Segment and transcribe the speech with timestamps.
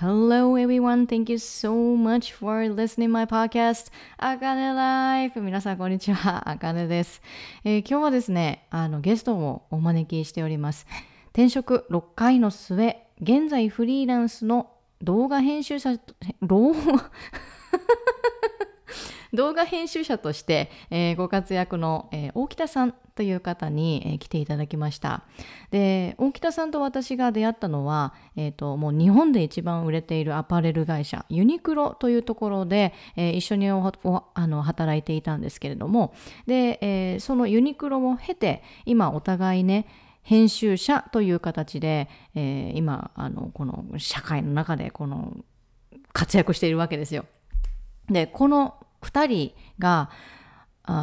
[0.00, 3.92] Hello everyone, thank you so much for listening my podcast.
[4.16, 7.20] あかねライフ皆さんこんにちは、あかねです、
[7.64, 10.86] えー、今日はですね、あのゲストをお招きしております。
[11.32, 14.70] 転職6回の末、現在フリーランスの
[15.02, 15.98] 動画編集者、
[16.40, 17.10] 動画
[19.32, 25.24] 動画編集者として、えー、ご活躍の、えー、大北さんという方に、えー、来ていただきました。
[25.70, 33.82] で、大北さんと私が出会ったのは、えっ、と、もう日本で一番売れているアパレル会社、ユニクロというところで、え一緒にあ
[34.46, 36.14] の働いていたんですけれども、
[36.46, 39.86] で、えそのユニクロを経て、今お互いね、
[40.22, 45.36] 編集者という形で、えー、今あのこの社会の中でこの
[46.12, 47.24] 活躍しているわけですよ。
[48.08, 50.10] でこの2人が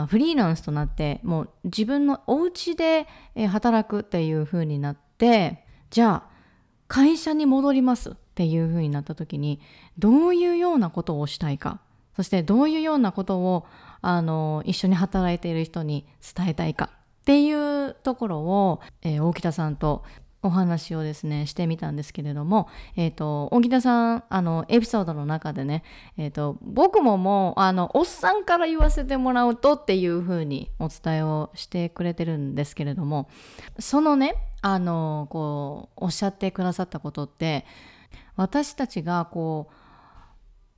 [0.08, 3.08] フリーランスとなってもう自分のお家で
[3.50, 6.30] 働くっていう風になってじゃあ
[6.88, 9.62] 会社に戻りますっていう風になった時に
[9.98, 11.80] どういうようなことをしたいか？
[12.16, 13.66] そしてどういうようなことを
[14.02, 16.06] あの一緒に働いている人に
[16.36, 16.90] 伝えたいか？
[17.22, 20.04] っていうところを、えー、大北さんと
[20.44, 25.84] お話をですねしてみたんですけれども、えーと、大木田さんあのエピソードの中でね、
[26.18, 33.30] えーと、僕ももうあのおっさんから言わせてもらうとっていうふうにお伝えをしてくれてるんですけれども
[33.80, 37.66] そのねあのこうおっしゃってくださったことって
[38.36, 39.70] 私たちがこ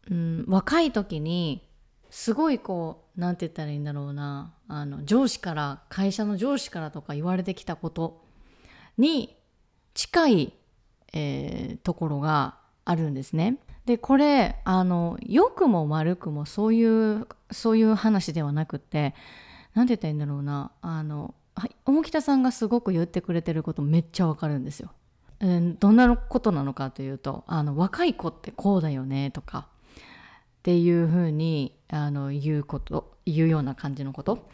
[0.09, 1.67] う、うん、若い時に
[2.09, 8.23] すごいこう何て言ったらいいんだろうなあの上司から会社の上司からとか言われてきたこと
[8.97, 9.38] に
[9.93, 10.53] 近い、
[11.13, 13.57] えー、ところがあるんですね。
[13.85, 19.15] でこれあの良くも悪くもそういうそういう話ではなくって
[19.73, 21.33] 何て言ったらいいんだろうなあの
[21.85, 24.91] 大北さんがすごく言ってくれてることめっちゃわかるんですよ。
[25.39, 29.67] えー、どんなことなのかというとあの若い子ってこうだよねとか
[30.59, 34.49] っていうふうにあの言うこと言うような感じのこと。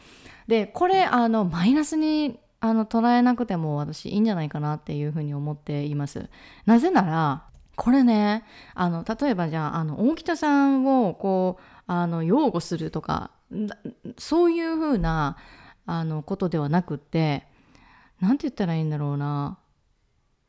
[0.48, 6.30] でこれあのマイナスにあの捉えなくても私いいんじゃないかなっていうふうに思っています。
[6.66, 7.44] なぜなら
[7.76, 8.44] これね
[8.74, 13.30] あの例えばじゃああの大北さんをこうあの擁護するとか
[14.18, 15.38] そういうふうな
[15.86, 17.46] あのことではなくって
[18.20, 19.60] 何て言ったらいいんだろうな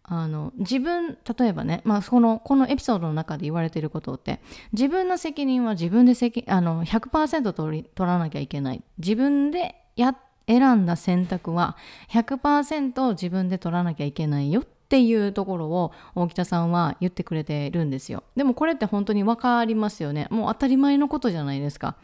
[0.03, 4.41] あの自分例えばね、まあ、このこのエピソードの中で言われていることって
[4.73, 10.17] 自分の責任は自分で責あの100%取り取らなきゃいけない自分でやっ
[10.49, 11.77] 選んだ選択は
[12.11, 18.23] 100%自分で取らなきゃいけないよっていうところを大北さんは言ってくれてるんですよ。
[18.37, 20.29] でもこれって本当に分かりますよね。
[20.31, 21.97] もう当たり前のことじゃないですか。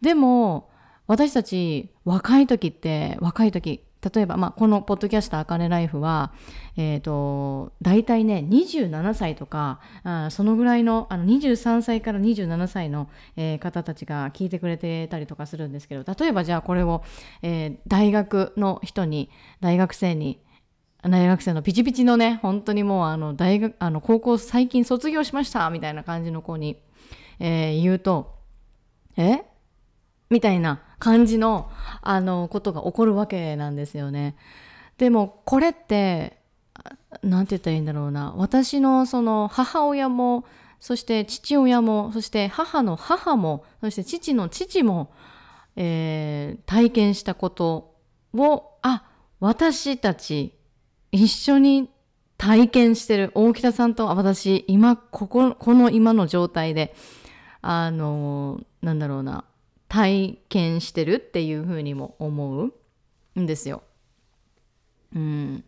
[0.00, 0.70] でも
[1.06, 3.82] 私たち若い時って若い時
[4.14, 6.32] 例えば、まあ、このポッドキャスト「あかねライフは」
[6.78, 17.02] えーと、大体ね27歳とかあそのぐらいのあの23歳から27歳の、えー、方たちが聞いてくれてたりとかするんですけど例えばじゃあこれを、
[17.42, 19.30] えー、大学の人に
[19.60, 20.38] 大学生に
[21.02, 26.78] 大学生のピチピチのね本当にもうあの大学あの高校最近卒業しましたみたいな感じの子に、
[27.38, 28.36] えー、言うと
[29.16, 29.44] 「え？
[30.30, 31.70] みたいな感じの
[32.02, 34.36] あのことが起こるわけなんですよね。
[34.98, 36.38] でもこれって
[37.22, 40.44] 何て言ったらいいんだろうな私のその母親も
[40.80, 45.12] そして父親もそして母の母もそして父の父も、
[45.76, 47.94] えー、体験したこと
[48.34, 49.04] をあ
[49.40, 50.54] 私たち
[51.12, 51.90] 一緒に
[52.38, 56.94] 体験してる大北さんと私今こここの今の状態で
[57.62, 59.44] あのなんだろうな
[59.96, 62.64] 体験してるっていうふうにも思
[63.34, 63.82] うんですよ。
[65.14, 65.64] うん、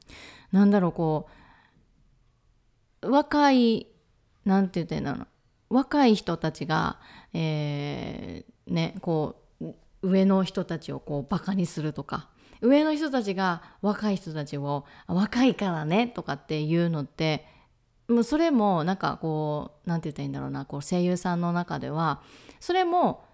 [0.53, 1.31] なんだろうこ
[3.01, 3.87] う若い
[4.45, 5.23] なんて言ってんだろ
[5.71, 6.99] う若い人たちが、
[7.33, 12.29] えー、ねこう上の人たちをこうバカにするとか
[12.61, 17.47] 上の人たちが若い人たちを若いからねとかっていうのって
[18.09, 20.67] もうそれもなんかこう何て言ったらいいんだろうな。
[20.67, 22.21] こう声優さんの中では
[22.61, 23.25] それも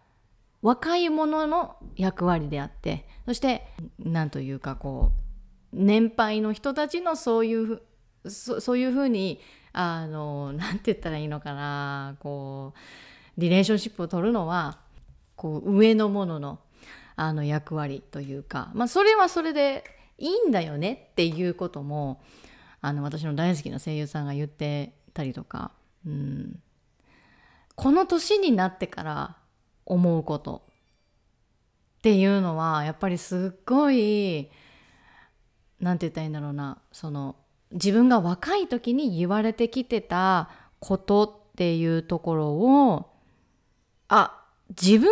[0.64, 3.66] 若い者の役割であってそして
[3.98, 7.82] 何というかこう年配の人たちのそういう
[8.26, 9.42] そういうふうに
[9.74, 14.78] あの何て言ったらいいのかなこうリレーションシップを取るのは
[15.36, 16.58] こう上の者の
[17.16, 19.84] あの役割というか、まあ、それはそれで
[20.18, 22.22] いいんだよねっていうことも
[22.80, 25.72] あの私の大好きな声優さんが言ってたりとか、
[26.06, 26.58] うん、
[27.76, 29.36] この年になってから
[29.86, 30.62] 思うこと
[31.98, 34.50] っていうのはやっぱりすっごい
[35.80, 37.36] 何て言ったらいいんだろうなその
[37.72, 40.50] 自分が若い時に言われてきてた
[40.80, 43.10] ことっていうところを
[44.08, 45.08] あ自分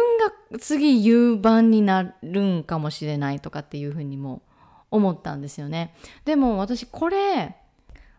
[0.51, 4.43] が次言う番になるんかもしれないとかっていうふうにも
[4.91, 5.95] 思ったんですよね。
[6.25, 7.57] でも私これ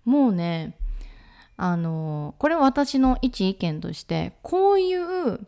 [0.05, 0.77] もうね
[1.57, 5.39] あのこれ私の一意見としてこういう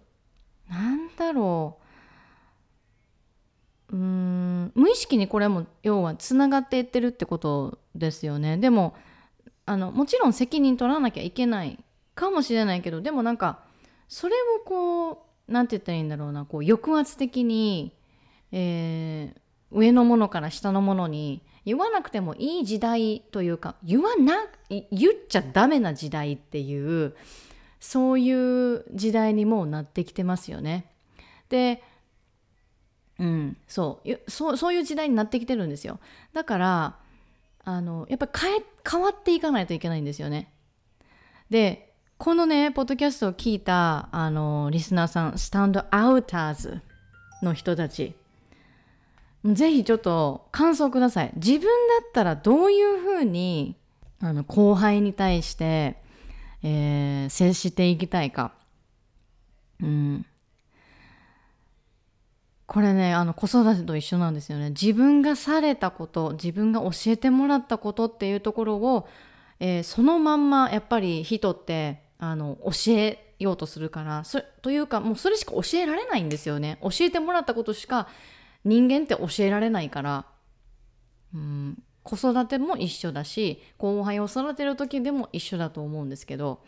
[0.69, 1.77] なんだろ
[3.91, 3.95] う。
[3.95, 4.71] うん。
[4.75, 8.57] 無意識にこれも要はつながっていってるってことですよね。
[8.57, 8.95] でも
[9.65, 11.83] あのもちろん責任取らなきゃいけない
[12.13, 13.59] かもしれないけどでもなんか
[14.07, 16.45] それをこう何て言ったらいいんだろうな。
[16.45, 17.95] こう抑圧的に、
[18.51, 19.39] えー、
[19.71, 27.15] 上のものから下のものに言わなくてもいい時代というか言わな言っちゃダメな時代っていう
[27.85, 28.31] そうい
[28.73, 30.87] う時代にもうなってきてますよね。
[31.49, 31.83] で
[33.19, 35.99] うんそうそうそういう時代になってきてるんですよ。
[36.33, 36.95] だから
[37.63, 40.51] あのやっぱ変え変わっていかないといけないんですよね。
[41.51, 46.81] でこのねポッドキャストを聞いたあのリスナーさんスタンドアウターズ
[47.43, 48.15] の人たち
[49.45, 51.31] ぜひちょっと感想ください。
[51.35, 51.67] 自分だ
[52.03, 53.75] ったらどういうふうに
[54.21, 56.03] あの後輩に対して、
[56.67, 58.51] えー、接していきたいか。
[59.79, 60.25] うん。
[62.65, 64.71] これねあの子育てと一緒なんですよね。
[64.71, 69.07] 自分がされたこと自分が教えてもらったことっていうところを、
[69.59, 76.79] えー、そのまんまやっぱり人ってあの教えようとするからそというかもうそれしか教えられないんですよね。
[76.81, 78.07] 教えてもらったことしか
[78.63, 80.25] 人間って教えられないから
[81.35, 86.61] うん子育ても一緒だし後輩を育てる時でも一緒だと思うんですけど、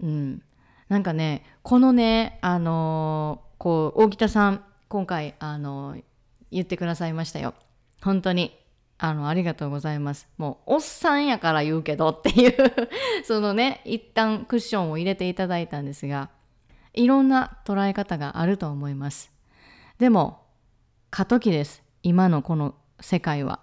[0.00, 0.42] うん、
[0.88, 6.04] なんかねこのねあのー、こう大北さん今回あのー、
[6.52, 7.54] 言ってくださいましたよ
[8.02, 8.56] 本当に
[8.98, 12.54] あのありがとうございますもうおっさんやから言うけどっていう
[13.24, 16.30] そのね一旦クッションを入れていただいたんですが
[16.94, 19.32] いろんな捉え方があると思います
[19.98, 20.48] でも
[21.10, 21.82] 過渡期です。
[22.02, 23.60] 今のこの世界は。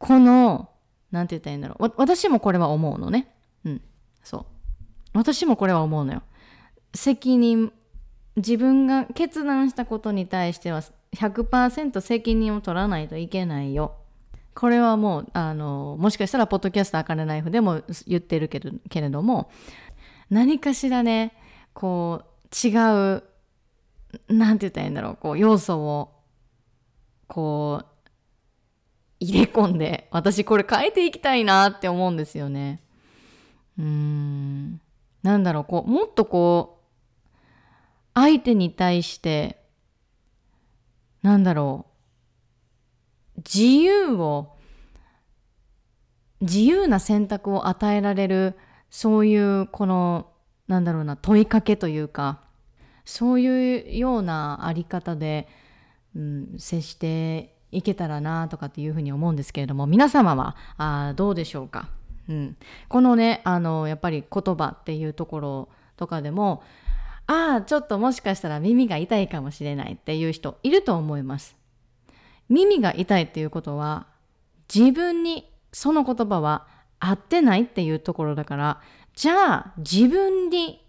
[0.00, 0.70] この、
[1.12, 1.92] なんて言ったらいいんだろう。
[1.96, 3.32] 私もこれは思うのね。
[3.64, 3.82] うん。
[4.24, 4.46] そう。
[5.12, 6.22] 私もこれは思うのよ。
[6.94, 7.72] 責任、
[8.36, 10.82] 自分が決断したことに対しては
[11.14, 13.94] 100%責任を取らないといけないよ。
[14.54, 19.50] これはもう、あの、もしかしたら、ポッドキャストあかねナイフでも言ってるけどけれども、
[20.28, 21.34] 何かしらね、
[21.72, 23.22] こう、違う
[24.28, 26.12] なんて言ったらいいんだろうこう要素を
[27.28, 27.86] こう
[29.20, 32.82] 入れ込んで私これ変えていきたいなって思うんですよね。
[33.78, 34.80] うーん
[35.22, 37.30] なんだろうこうもっとこう
[38.14, 39.62] 相手に対して
[41.22, 41.86] なんだろ
[43.36, 44.56] う自由を
[46.40, 48.58] 自由な選択を与えられる
[48.88, 50.30] そういうこの
[50.66, 52.40] なんだろうな問いかけというか
[53.04, 55.48] そういうようなあり方で、
[56.16, 61.88] うん、接していけたらなとかっていうふうに思うんですけれども皆様はあどうでしょうか、
[62.28, 62.56] うん、
[62.88, 66.62] このねあのやっぱり言葉っていうところとかでも
[67.26, 71.56] ああちょっともしかしたら耳が痛いかもしれないっていう人いると思います。
[72.48, 74.06] 耳が痛いっていうことは
[74.74, 76.66] 自分にその言葉は
[76.98, 78.80] 合ってないっていうところだから
[79.14, 80.84] じゃあ自分に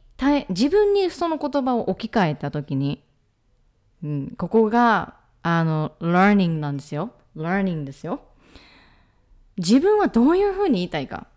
[0.49, 3.03] 自分にその言葉を置き換えた時に、
[4.03, 7.11] うん、ここがあの learning なんですよ。
[7.35, 8.21] learning ですよ。
[9.57, 11.27] 自分はどういうふうに言いたいか。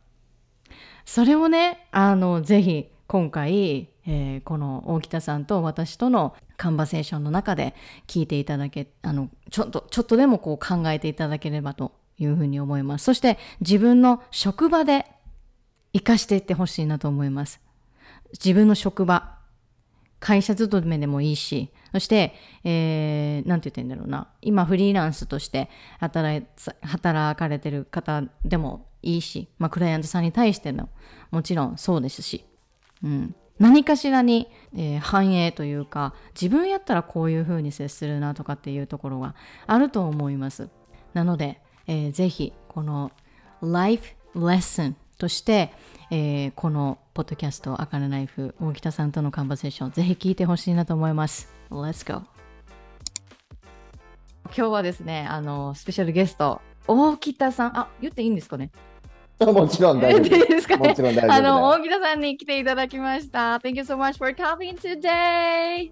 [1.05, 7.75] それをねあのぜひ今回、えー、この大北さんと私とのカンバセーションの中で
[8.07, 13.05] 聞いていただけあのちょっとちょっとでもこう考えていただければというふうに思います。
[13.05, 15.07] そして自分の職場で
[15.93, 17.61] 生かしていってほしいなと思います。
[18.33, 19.34] 自分の職場、
[20.25, 22.33] 会社勤めでもいいし、そして、
[22.65, 25.69] えー、なんて言ってんだろうな、今フリーランスとして
[26.01, 26.47] 働
[26.81, 30.89] 働かれてる方でもいいし、まあ、クライアントさんに対しての
[31.31, 32.47] もちろんそうですし、
[33.03, 39.35] うん、何かしらに、えー、反映というか自分やったらこういうふうに接するなとかっていうところが
[39.67, 40.71] あると思います。
[41.13, 43.13] なので、えー、ぜひこの
[43.61, 45.71] Life Lesson として、
[46.11, 51.51] えー、このポッドキャスト、アカネナイフ、大北さんとのカンバセーション、ぜひ聞いてほしいなと思います。
[51.71, 52.23] Let's go!
[54.55, 58.71] 今日はですね、あの、スペシャルゲスト、大北さん、あ、言っていいんですかね？
[59.41, 60.75] もちろん大丈夫です。
[61.27, 63.57] あの、大北さんに来ていただきました。
[63.57, 65.91] Thank you so much for coming today!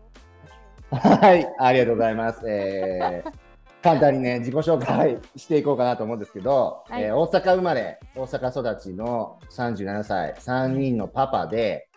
[0.92, 2.42] はい、ありがとうございます。
[2.46, 3.41] えー
[3.82, 7.02] 簡単にね、自己紹介していこうかなと思うんですけど、はい。
[7.02, 11.88] えー大阪生まれ、大阪育ちの37歳、3人のパパで、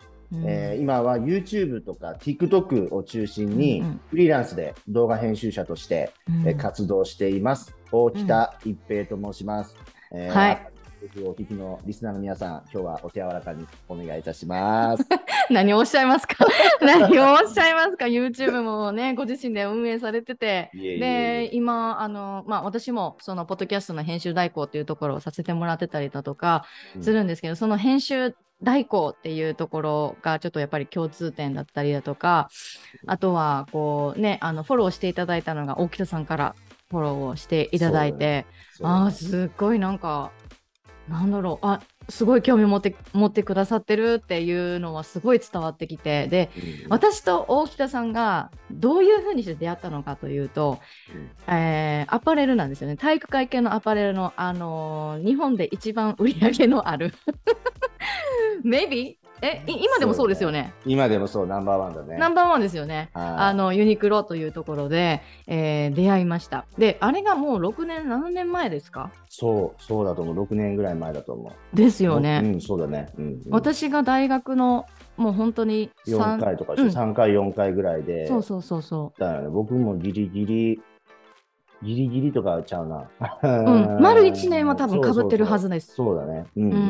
[0.44, 4.00] えー今は YouTube とか TikTok を中心にうんうん。
[4.10, 6.48] フリーランスで動画編集者として、うん。
[6.48, 7.74] えー活動しています。
[7.92, 9.76] 大北一平と申します。
[10.12, 10.75] えーはい
[11.06, 15.06] ぜひお聞きのリスナーの皆さん、今日はお手柔らかにお願いいたします。
[15.50, 16.44] 何をおっしゃいますか？
[16.82, 20.70] 何をおっしゃいますか？YouTube もねご自身で運営されてて。
[20.74, 20.98] いえいえいえ。
[21.44, 26.64] で今あの、まあ、私もそのポッドキャストの編集代行っていうところをさせてもらってたりだとか
[27.00, 32.48] するんですけど、その編集代行っていうところがちょっとやっぱり共通点だったりだとか
[33.06, 36.56] あとはこうねあのフォローしていただいたのが大北さんから
[36.88, 40.30] フォローをしていただいて、そうあーすっごいなんか
[41.08, 41.66] なんだろう。
[41.66, 46.26] あすごい興味持って持ってくださってるっていうのはすごい伝わってきて。
[46.28, 46.50] で
[46.84, 46.90] うん。
[46.90, 50.78] 私と大北さんがどういうふうにして出会ったのかというと、
[51.48, 52.96] えーアパレルなんですよね。
[52.96, 57.12] 体育会系のアパレルの、あのー日本で一番売り上げのある。
[58.64, 60.72] Maybe えい今でもそうですよね？
[60.86, 62.16] 今でもそう、ナンバーワンだね。
[62.16, 69.10] ナンバーワンですよねはいあのユニクロというところで、えー出会いましたであれがもう6年7年前ですか？
[69.28, 70.44] そう、そうだと思う。
[70.44, 71.76] 6年ぐらい前だと思う。
[71.76, 73.08] ですよね、うん、そうだね。
[73.18, 78.26] うんうん、私が大学のもう本当に4三回とかうん3回、4回ぐらいで。
[78.26, 79.48] そうそうそうそだよね。
[79.48, 80.80] 僕もギリギリ、
[81.82, 83.08] ギリギリとかちゃうな。
[83.42, 85.94] う、うん、丸1年は多分かぶってるはずです。
[85.94, 86.44] そうだね。
[86.56, 86.86] うんうんうんうんう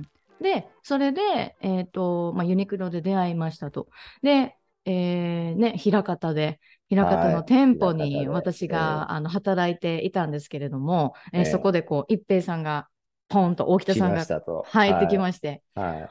[0.00, 0.02] ん
[0.44, 3.88] でそれで、えーとまあ、ユニクロで出会いましたと。
[4.22, 6.60] で、えーね、枚方で
[6.90, 12.86] 枚方の店舗に私が、あの働いていたんですけれども、えーええそこでこう一平さんが
[13.28, 14.24] ポンと大北来さんが。
[14.66, 15.80] 入ってきしまして、た。
[15.80, 15.96] はい。
[15.96, 16.08] あれ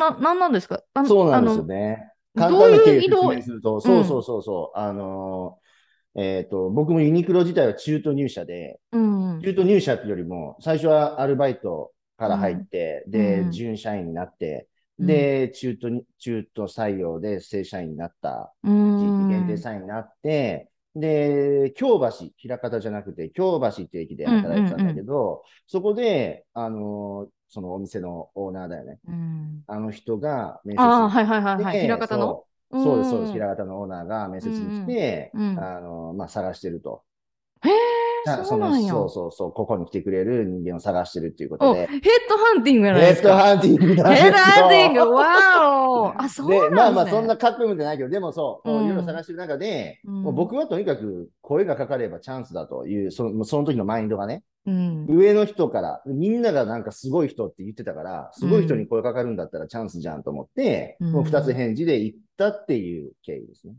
[0.00, 0.82] はななんなんですか？
[0.92, 2.12] あのそうなんですよあね。
[2.34, 4.78] の簡単な経緯すると、そうそうそうそう。
[4.78, 13.50] あのー、えっ、と、僕もユニクロ自体は中途入社で、うん中途入社っていうよりも、最初はアルバイトから入って、で、うん。
[13.50, 14.68] 準社員になって、
[14.98, 15.08] うん。
[15.08, 19.10] で、中途に、中途採用で正社員になった、う地ん。
[19.10, 28.98] 域限定社員になって、で、京橋、枚方じゃなくて、京橋って駅で働いてたんだけど、そこで、あのーそのお店のオーナーだよね。
[29.08, 29.64] うん。
[29.66, 31.78] あの人が面接ああ、にはいはいはいはい。
[31.80, 32.44] で枚方の？
[32.76, 32.98] そう。
[32.98, 33.32] です、そうです。
[33.32, 33.32] ん。
[33.32, 37.04] 平方のオーナーが面接に来て、うんうんあの、まあ、探してると。
[38.44, 38.92] そうなんや。
[38.92, 42.00] のそうそうそう、ここに来てくれる人間を探してるっていうこお、とでヘッ。
[42.28, 43.28] ドハンティングやないヘッですか。
[43.28, 46.14] ドハンティングヘッドハンティング、わお。
[46.22, 46.76] あ、そうなんでね。
[46.76, 55.06] まあまあ、そんな書くんじゃないけど、でもそう、うんいろいろ探してる中で、うんもう僕はとにかく声がかかればチャンスだという、そのその時のマインドがね、うん。
[55.08, 63.74] 上の人から、みんながなんかすごい人って言ってたから、すごい人に声かかるんだったらチャンスじゃんと思って、うんもう二つ返事で行ったっていう経緯ですね。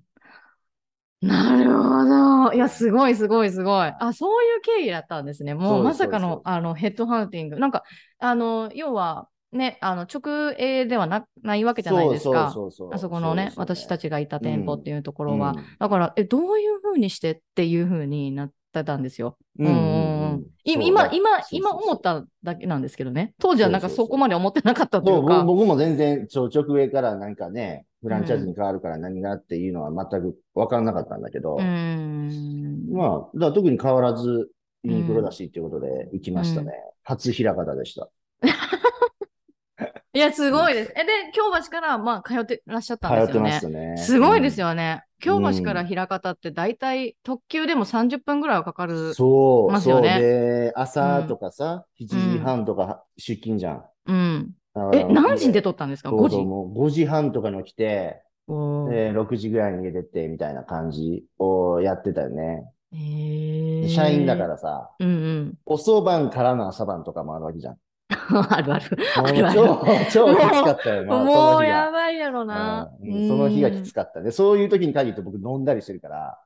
[1.21, 2.05] なるほ
[2.49, 2.53] ど。
[2.53, 3.93] いや、すごいすごいすごい。
[3.99, 5.55] あ、そういう経緯だったんですね。
[5.55, 7.57] もそうまさかのあのヘッドハンティング。
[7.57, 7.83] なんか、
[8.19, 12.51] あの、要は、ね、あの直営ではなないわけじゃないですか。
[12.53, 15.51] そうそうそうそうあそこのね、私たちちがいた店舗っていうところは。
[15.51, 19.37] うんだから、え、どういうふうにしてっていうふうになってたんですよ。
[19.57, 23.33] うんうんうん今、だ今、そうそう今そう思っただけなんですけどね。
[23.39, 25.43] 当時はなんかそうそうそうそこまで思ってなかったといそううか。
[25.43, 32.89] 僕僕も全然、直上からなんかね、フランチャイズに変わるから何がっていうのは全く分からなかったんだけど、うーん。
[32.91, 34.49] まあ、だ特に変わらず
[34.83, 36.71] ユニクロだしっていうことで行きましたね。
[37.03, 38.09] 初平方でした。
[40.13, 40.93] いや、すごいです。
[40.95, 43.73] え、で、京橋から、まあ、通ってらっしゃったんですよね通ってまし。
[43.73, 43.97] たね。
[43.97, 44.69] すごいですよ。
[44.69, 45.03] よね。
[45.19, 49.13] 京橋から枚方って大体特急でも30分ぐらいはかかる。
[49.13, 53.85] そう、そうますよねで、朝とかさ、7時半とか出勤じゃん。
[54.07, 54.56] うん。
[54.93, 56.09] え、何時に出でとったんですか？
[56.09, 56.45] そう ?5 そう時？
[56.45, 58.53] もう5時半とかに起きて、で
[59.11, 62.63] 6時ぐらいに家出てみたいな感じをやってたよね。
[62.93, 64.47] へー社員だか。
[64.47, 65.57] らさ、うんうん。
[65.65, 67.77] 遅番からの朝晩とかもあるわけじゃん。
[68.49, 68.97] あるある。
[69.53, 69.81] 超、
[70.11, 71.65] 超きつかったよな、そもう。
[71.65, 72.89] やばいやろな。
[73.01, 74.31] うんその日がきつかったね。
[74.31, 76.39] そういう時に限って僕飲んだりしてるから。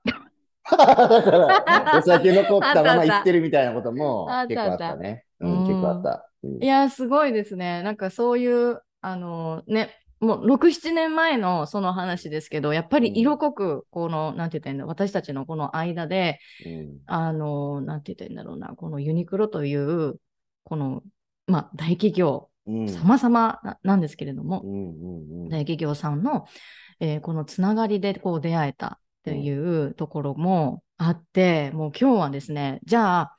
[0.71, 0.77] だ
[1.23, 5.25] から、お酒残ったまま行ってるみたいなことも結構あったね。
[5.41, 5.67] うん、うん。
[5.67, 6.29] 結構あった。
[6.43, 6.63] うん。
[6.63, 7.83] いや、すごいですね。
[7.83, 16.99] なんかそういう、あのね、もう6、7年前のその話ですけど、やっぱり色濃く、この、なんて言ったらいいんだ、私たちのこの間で、うん。
[17.07, 20.15] あの、なんて言ったらいいんだろうな、このユニクロという、
[20.63, 21.01] この、
[21.47, 22.87] まあ、大企業、うん。
[22.87, 24.63] 様々ななんですけれども、
[25.49, 26.45] 大企業さんの、
[26.99, 33.37] えーこのつながりでこう出会えたっていうところもあって、もう今日はですね、じゃあ、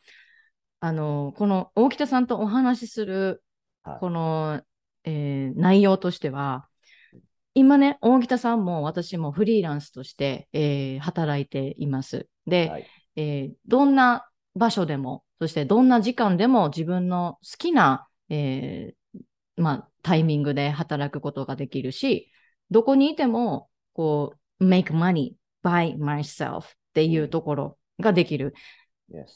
[0.85, 3.45] あの、この大北さんとお話しする
[3.85, 4.61] はい、この、
[5.05, 6.69] えー内容としては、
[7.55, 12.29] 今ね、大北さんも私もフリーランスとして、えー働いています。
[12.49, 12.87] で、はい。
[13.15, 22.29] えーどんな場所でも、そしてどんな時間でも自分の好きな、えーまあ、タイミングで働くことができるし、
[22.73, 28.53] どこにいても、こう、make money by myself っていうところができる。
[29.09, 29.27] Yes.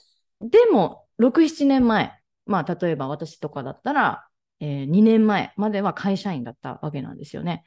[0.40, 4.26] でも、6、7年前、まあ、例えば私とかだったら、
[4.60, 7.64] え2年前までは会社員だったわけなんですよね。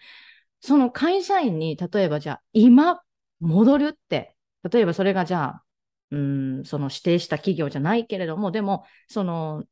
[0.61, 3.01] その会社員に、例えばじゃあ、今、
[3.39, 4.35] 戻るって、
[4.71, 5.63] 例えばそれがじゃあ、
[6.11, 9.63] うん、その指定した企業じゃないけれども、でも、その、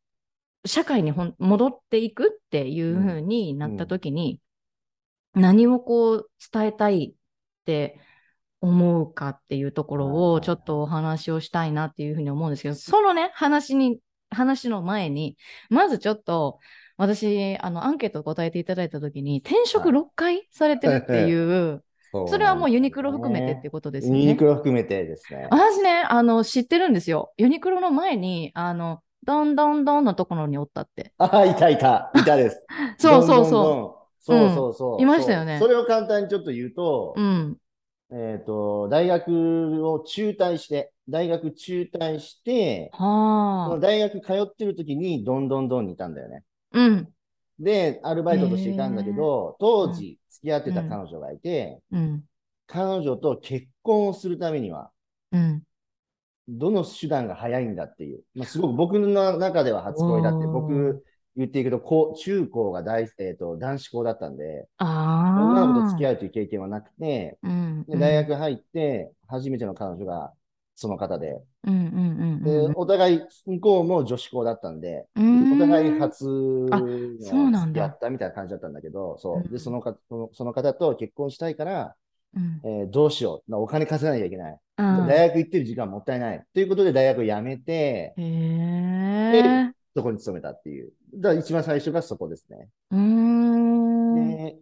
[0.66, 4.42] 社会に戻っていくっていうふうになったときに、
[5.34, 8.00] 何をこう伝えたいって
[8.62, 14.00] 思うかっていうところをちょっとお話をしたいなっていうふうに思うんですけど、そのね、話に、
[14.30, 15.38] 話の前に、
[15.70, 16.60] まずちょっと、
[16.98, 24.22] 私、あの、アンケートを答えていただいたときに、転職はい6回されてるっていう、 そそれはもうユニクロ含めてっていうことですよね。
[24.22, 25.48] ユニクロ含めてですね。
[25.52, 27.34] 私ね、あの、知ってるんですよ。
[27.38, 31.14] ユニクロの前に、あの、どんどんどんのところにおったって。
[31.18, 32.66] あ、いたいた、いたです。
[32.98, 35.02] そうそうそどんそうそうそう。
[35.02, 37.22] いましたよねそれを簡単にちょっと言うとう。
[37.22, 37.58] う、ん。
[38.12, 43.70] えっと、大学を中退して、大学中退して、そはあ。
[43.70, 46.44] の大学通ってる時にどんどんどんにいたんだよね。
[46.72, 47.10] うん。
[47.60, 52.24] で、アルバイトとしていたんだけど、当時付き合ってたうん彼女がいて、うん。
[52.66, 54.92] 彼女と結婚をするためには、
[55.32, 55.64] うん。
[56.48, 58.24] どの手段が早いんだっていう。
[58.36, 61.04] まあ、すごく僕の中では初恋だって、僕
[61.38, 64.88] 言っていくと、高中高が大、えっと、男子校だったんで、ああ。
[65.36, 67.86] 女の子と付き合うという経験はなくて、うん。
[67.88, 70.34] で大学入って、初めての彼女が
[70.76, 72.74] その方で、うんうんうんでうん。
[72.76, 76.26] お互い、向こうも女子校だったんで、うーんお互い初
[76.72, 79.50] あのそうなんだ付き合ったみたいな感じだったんだけど、そうう。
[79.50, 81.96] んで、そのかそのその方と結婚したいから、
[82.36, 83.52] うんえーどうしよう。
[83.52, 84.60] なお金稼がなきゃいけない。
[84.78, 86.46] うん大学行ってる時間もったいない。
[86.54, 89.74] ということで大学を辞めて、へえ。
[89.98, 90.92] そこに勤めたっていう。
[91.16, 92.70] だから一番最初がそこですね。
[92.92, 94.38] うーん。
[94.38, 94.56] で、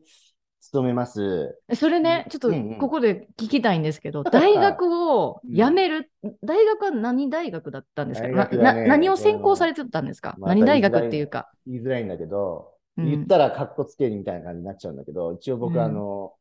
[0.61, 1.59] 勤めます。
[1.73, 6.09] それね、ちょっとうんうんここで聞きたいんですけど、大学を 辞める、
[6.41, 11.51] 大学は何大学だったんですか、ねな何を専攻されてたんですか、まあ何大学っていうか。
[11.67, 16.31] 言いづらいんだけど、うん言ったらかっこつけるみたいな感じになっちゃうんだけど、一応僕、うんあの、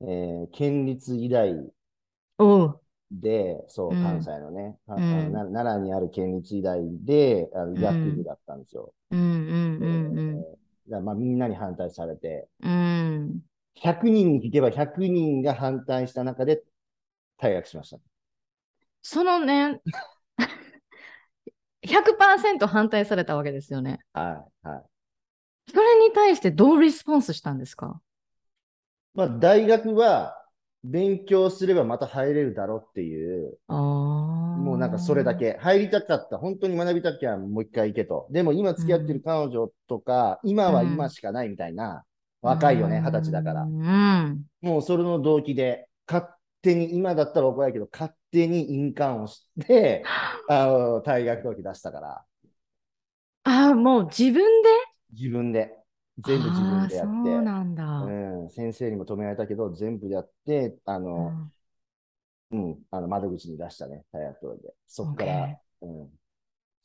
[0.00, 1.54] えー県立医大。
[3.10, 8.92] で、そう、うん関西のね、うんな奈良にある県立医大で、あの医学部だったんですよ。
[9.10, 10.44] うん
[10.88, 12.72] まあみんなに反対されて、うん。
[12.72, 12.74] う
[13.20, 13.40] ん。
[13.74, 16.62] 100人に聞けば100人が反対した中で
[17.38, 17.98] 退学しました。
[19.02, 19.80] そのね、
[21.82, 24.00] 100%反対されたわけですよね。
[24.12, 24.82] はい、はい。
[25.72, 28.00] それに対してどうリスポンスしたんですか？
[29.14, 30.43] まあ、大学は
[30.84, 33.58] 勉強すればまた入れるだろうっていう。
[33.68, 35.34] もうなんかそれだ。
[35.34, 35.56] け。
[35.60, 36.38] 入りたかった。
[36.38, 38.28] 本当に学びたきゃもう一回行けと。
[38.30, 42.04] でも今付き合ってる彼女とか、今は今しかないみたいな、
[42.42, 43.66] 若いよね、二十歳だからう。
[43.66, 44.44] ん。
[44.60, 46.26] もうそれの動機で、勝
[46.60, 50.04] 手に、今だったら怒られるけど、勝手に印鑑をして、
[50.48, 52.24] あの、退学届出したから、
[53.44, 54.68] ああ、もう自分で？
[55.12, 55.78] 自分で、
[56.18, 57.84] 全部自分でやっあーそうなんだ。
[58.00, 61.52] て、うん、先生にも止められたけど、全部やって、あうの、ん
[62.50, 64.74] うん、あの、窓口に出したね、退学届で。
[64.86, 66.10] そっから、うん。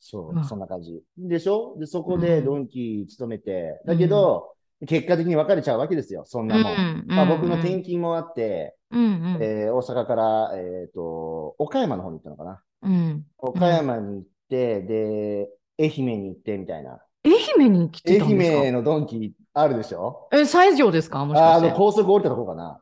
[0.00, 1.02] そうそんな感じ。
[1.18, 1.76] でしょ？
[1.78, 4.54] で、そこでうんドンキ勤めて、だけど、
[4.86, 6.74] 結果的に別れちゃうわけですよ、そんなもん。
[7.08, 9.06] うんまあ、僕のうん転勤もあって、うんう
[9.38, 12.62] んえー大阪から、えっと、岡山の方に行ったのかな。
[12.82, 13.26] うん。
[13.38, 17.02] 岡山に行って、で、愛媛に行ってみたいな。
[17.24, 18.64] 愛媛に来て愛たんですか？
[18.66, 20.28] 媛のドンキあるでしょ？
[20.32, 21.24] え、西条ですか？
[21.24, 21.76] もしああの、かして。
[21.76, 22.80] 高速降りたとこかな。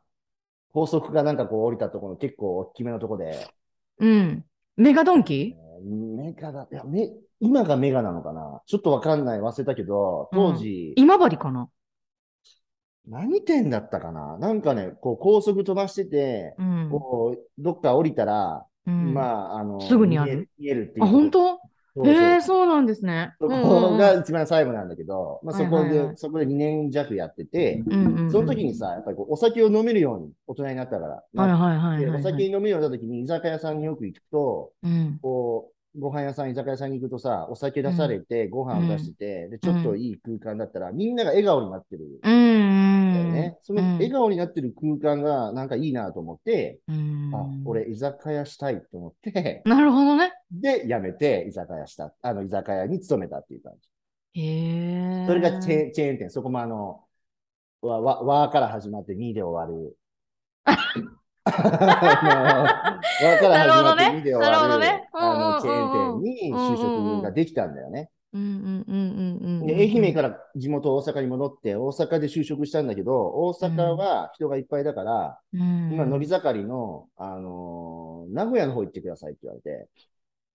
[0.72, 3.48] 高速がなんかこう降りたところ、結構大きめのとこで、
[3.98, 4.44] うん。
[4.76, 5.56] メガドンキ？
[5.56, 8.62] えーメガだ、いや、メ、今がメガなのかな？
[8.66, 11.68] ちょっとわかんない、忘れたけど、当時、今治かな？
[13.08, 14.36] 何店だったかな？
[14.38, 16.88] なんかね、こう高速飛ばしてて、うん。
[16.90, 19.14] こう、どっか降りたら、うん。
[19.14, 20.30] まあ、あの、すぐにある？
[20.30, 21.04] 見える見えるっていう。
[21.06, 21.60] あ、本当？
[22.04, 23.34] へえ、そうなんですね。
[23.40, 23.54] そこ
[23.92, 27.82] うんが一番最後なんだけど、まあ、そこで、そこで2年弱やってて、
[28.30, 31.22] その時にさ、やっぱりこうお酒を飲めるように大人になったから、
[32.18, 35.18] お酒飲めるようになった時に居酒屋さんによく行くと、うん。
[35.22, 42.20] こう、ご飯屋さん、居酒屋さんに行くとさ、お酒出されて、ご飯を出してて、で、ちょっといい空間だったら、みんなが笑顔になってる
[43.28, 43.56] んうん。
[43.60, 50.32] そのうん笑顔になってる空間がなんかいいなと思って、うんあ、俺居酒屋したいと思って、 なるほどね。
[50.50, 53.74] で、辞めて居酒屋した、あの、居酒屋に勤めたっていう感
[54.34, 54.40] じ。
[54.40, 55.26] へえ。
[55.26, 57.04] それがチェーンチェーン店、そこもあの、
[57.82, 59.96] わ、わ、わから始まって2で終わる。
[61.48, 68.10] わから始まって2で終なるほわる、どねあの、チェーン店に就職ができたんだよね。
[68.32, 69.66] うんうんうんうんうん。
[69.66, 79.88] で、愛媛から地元大阪に戻って、大阪で就職したんだけど、大阪は人がいっぱいだから、うん、今、伸び盛りの、あのー名古屋の方行ってくださいって言われて、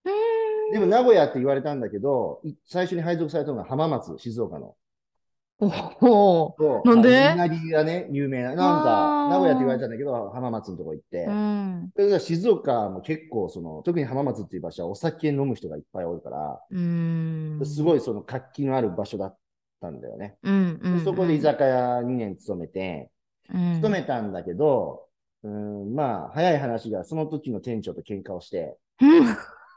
[0.05, 0.09] う
[0.69, 4.75] んでも名古屋って言われたんだけど、い最初に配属されたのが浜松、静岡の。
[5.59, 6.55] おお。
[6.57, 7.17] そうなんで？
[7.17, 8.55] あいなりがね、有名な。
[8.55, 11.25] なんあか、ー名古屋って言われたんだけど、浜松のとこ行って。
[11.25, 11.91] うん。
[11.95, 17.61] それから静岡も結構、その、特に浜松っていう場所はお酒飲む人がいっぱいおるから、うん。
[17.65, 19.37] すごいその活気のある場所だっ
[19.79, 20.37] たんだよね。
[20.43, 23.09] うんうん、でそこで居酒屋2年勤めて、
[23.53, 25.05] うん、勤めたんだけど、
[25.43, 29.25] うん、まあ、早い話が、その時の店長と喧嘩をして、うん。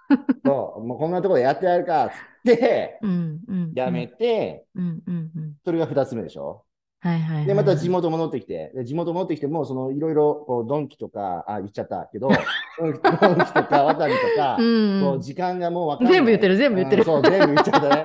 [0.45, 2.15] そう、もうこんなところでやってやるか、つ
[2.51, 3.73] って、うんうん。
[3.75, 5.57] やめて、うんうんうん。
[5.65, 6.66] それが2つ目でしょ？
[7.01, 7.47] はいはい、はい。
[7.47, 12.29] で、また地元戻ってきて、で地元戻ってきても、そのいろいろ、こう、ドンキとか、あ、言っちゃったけど、
[12.79, 15.03] ドンキとか、ワタミとか、うん。
[15.03, 16.15] こう、時間がもう分かんない。
[16.15, 17.01] 全部言ってる全部言ってる。
[17.01, 18.05] うんそう、全部言っちゃったね。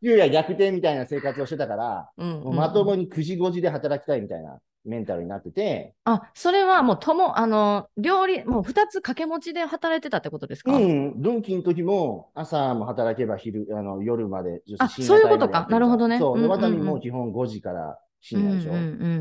[0.00, 15.66] 昼夜逆転みたいな生活をしてたから、うんもうまともに9時5時で働きたいみたいなメンタルになってて、あ、それはもうとも、あの、料理、もう二つ掛け持ちで働いてたってことですか、うん、ドンキの時も朝も働けば昼、あの夜まで、あそういうことか。
[15.70, 16.18] なるほどね。
[16.18, 18.72] そう、ワタミも基本5時から深夜でしょ。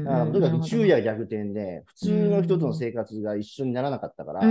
[0.04, 4.48] だからとにかく昼や夜逆転で、普通の人との生活が一緒にならなかったから、こ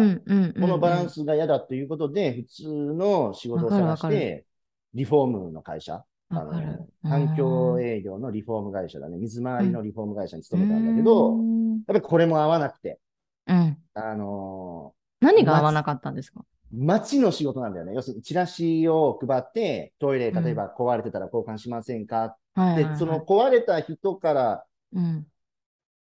[0.66, 4.46] のバランスが嫌だということで、普通の仕事を探して、
[4.94, 12.98] リフォームの会社、あの環境営業のリフォーム会社だね、水回りのリフォーム会社に勤めたんだけど、やっうんぱりこれも合わなくて、
[13.46, 13.76] うん。
[13.94, 16.40] あの何が合わなかったんですか？
[16.40, 17.94] ー街の仕事なんだよね。
[17.94, 22.92] 要するにチラシを配って、トイレ、うん例えば壊れてたら交換しませんか、はいはい、はい。
[22.92, 25.26] で、その壊れた人からうん。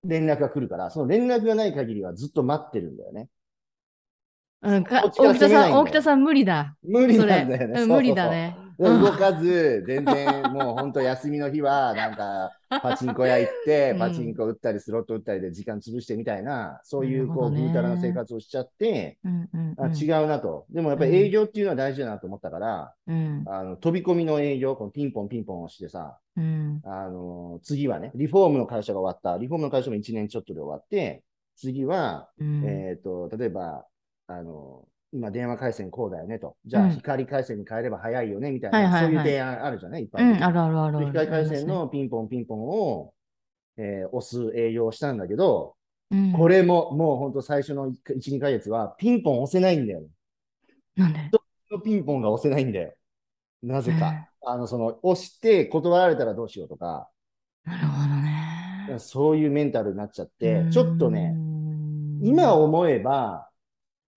[0.04, 3.28] 連絡が来るから、その連絡がない限りはずっと待ってるんだよね。
[4.62, 6.76] うん、か大北さん、大北さん無理だ。
[6.82, 7.86] 無理なんだよね。
[7.86, 8.56] 無理だね。
[8.78, 13.98] で動かず、全然もう本当休みの日は、なんか、パチンコ屋行ってう、ん。
[13.98, 19.18] パチンコ打ったり、スロット打ったりで時間潰してみたいな、そういう、こう、ぐうたらな生活をしちゃって、
[19.78, 20.66] あ違うなと。
[20.70, 23.44] でもやっぱり営業っていうのは大事だなと思ったから、うん。
[23.46, 26.82] あの飛び込みの営業、このピンポンピンポンをしてさ、うん。
[26.84, 29.38] あの次はね、リフォームの会社が終わった。
[29.40, 31.22] リフォームの会社も1年ちょっとで終わって、
[31.56, 32.64] 次は、うん。
[32.64, 33.86] えっ、と、例えば、
[34.26, 34.84] あの、
[35.16, 36.56] 今電話回線こうだよねと。
[36.66, 40.02] じゃあうん光回線に変えれば早いよねみたいな、はいはいはいそういう提案あるじゃない？
[40.02, 40.24] いっぱい。
[40.24, 41.06] うん、あるあるある。
[41.06, 43.12] 光回線のピンポンピンポンを、
[43.78, 45.74] えー押す営業をしたんだけど、
[46.10, 47.96] うん、これももう本当最初の1、
[48.32, 50.06] 2ヶ月はピンポン押せないんだよね。
[50.96, 51.30] なんで？
[51.84, 52.92] ピンポンが押せないんだよ。
[53.62, 54.28] なぜか。
[54.46, 57.08] あの、その、押して断られたらどうしようとか、
[57.64, 58.06] なるほど
[58.94, 58.98] ね。
[58.98, 61.34] そういうメンタルになっちゃってう、んちょっとね、
[62.22, 63.45] 今思えば、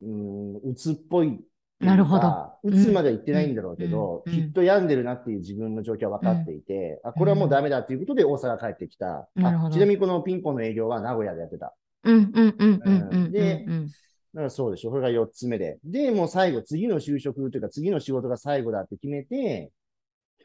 [0.01, 1.39] うん、鬱っぽい。
[1.79, 9.29] なるほど鬱までは言ってないんだろうけど、うんうんきっと病んでるなっていう自分の状況は分かっていて、あ、これはもうダメだっていうことで大阪帰ってきた。
[9.35, 11.73] なるほどあちなみにこのピンポンの営業は名古屋でやってた。
[12.03, 13.87] うんうんうんうんうんうんでうん
[14.33, 14.91] だからそうでしょ。
[14.91, 15.79] これが4つ目で。
[15.83, 19.71] で、もう最後、次の就職というか、次の仕事が最後だって決めて、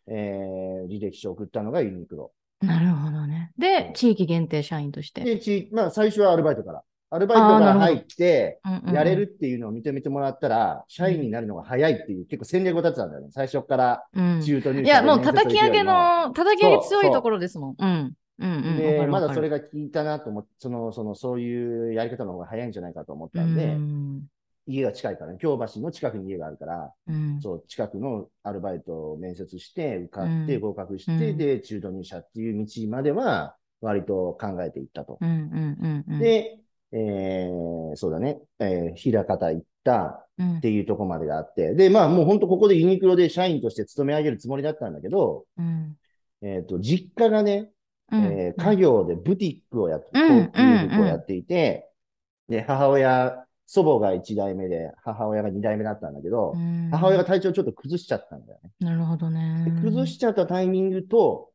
[0.07, 2.33] えー、履歴書を送ったのがユニクロ。
[2.63, 3.53] なるほどね。
[3.59, 5.23] で、地域限定社員として。
[5.23, 6.83] で、ちまあ、最初はアルバイトから。
[7.15, 13.29] アルバイトから入って、うんうんうんやれるっていうのを認めてもらったら、社員になるのが早いっていう、結構戦略を立てたんだよね。
[13.33, 17.75] 最初からうん中途入社でいや、もう叩き上げの、叩き上げ強いところですもん。
[17.79, 18.13] うん。
[18.39, 18.67] うんうん。
[18.67, 24.23] わで、まだそれが効いたなと思って、その、その、そういうやり方の方が早いんじゃないかと思っうたんで、ん
[24.67, 35.19] 家が近いからね、京橋の近くに家があるから、うんそう、近くのアルバイトを面接して、受かって、うん合格して、うんで、中途入社っていう道までは、割と考えていったと。
[35.21, 36.19] うんうんうんうん。
[36.19, 36.59] で、
[36.95, 40.59] えーそうだね、えー、枚方行ったうん。
[40.59, 45.97] っていうところまでがあって、で、まあもう本当ここでユニクロで社員として勤め上げるつもりだったんだけど、うん。
[46.43, 47.71] えっ、と、実家がね、
[48.11, 48.25] うん。
[48.25, 51.89] えー家業でブティックをやって、うん高級服をやっていて、
[52.49, 56.91] で、母親、祖母が1代目で、母親が2代目だったんだけど、うん。
[56.91, 58.71] 母親が体調ちょっと崩しちゃったんだよね。
[58.81, 59.65] なるほどね。
[59.67, 59.71] で。
[59.83, 61.51] 崩しちゃったタイミングと、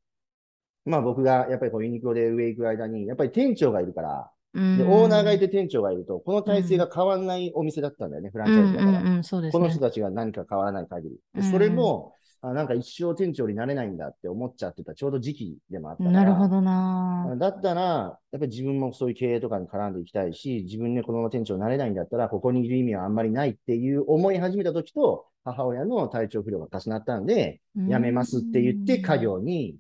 [0.86, 8.90] まあ僕がやっぱりこうユニクロで上行く間に、やっぱり店長がいるから、うんで、オーナーがいて店長がいると、この体制が変わんないお店だったんだよね、フランチャイズだから。
[8.90, 9.52] うんうんうん、ね。
[9.52, 11.44] この人たちが何か変わらない限り。
[11.44, 16.16] それも、あなんか一生店長になれないんだって思っちゃってたちょうど時期でもあったから。
[16.24, 17.36] なるほどな。
[17.38, 29.76] だったら、やっぱり自分もそういう経営とかに絡んでいきたいし、自分でこのまま店長になれないんだったら、ここにいる意味はあんまりないっていう思い始めた時と、母親の体調不良が重なったんで、辞めますって言って家業に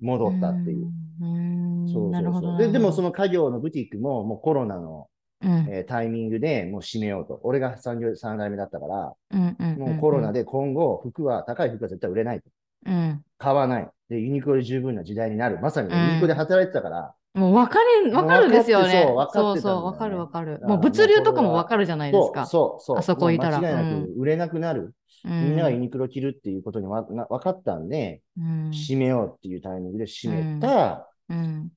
[0.00, 0.86] 戻ったっていう。
[1.20, 1.88] うん。
[1.88, 2.12] そう。
[2.12, 2.58] そうそう。
[2.58, 5.08] で、でもその、の家業のブティックももうコロナの、
[5.42, 7.40] うん、えータイミングでもう閉めようと。
[7.42, 9.78] 俺が産業三代目だったから、うん、うん。
[9.78, 10.40] もうコロナで。
[10.40, 12.48] で今後服は、高い服は絶対売れないと。
[12.86, 13.24] うん。
[13.38, 13.88] 買わない。
[14.08, 15.58] で、ユニクロで十分な時代になる。
[15.60, 19.02] まさにユニクロで働いてたから、もう分かる、分かるですよね。
[19.06, 20.60] そう分かってたんだよねそうそう、分かる分かる。
[20.64, 22.46] もう物流とかも分かるじゃないですか。
[22.46, 22.98] そうそうそう。
[22.98, 24.94] あそこいたら間違いなうんく売れなくなる。
[25.24, 25.80] うみんながユん。
[25.80, 28.70] ニクロ着るっていうことにわな分かったんで、うん。
[28.70, 31.08] 閉めようっていうタイミングで閉めた。
[31.28, 31.72] うん。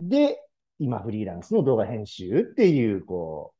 [0.00, 0.38] で、
[0.78, 3.52] 今フリーランスの動画編集っていう、こ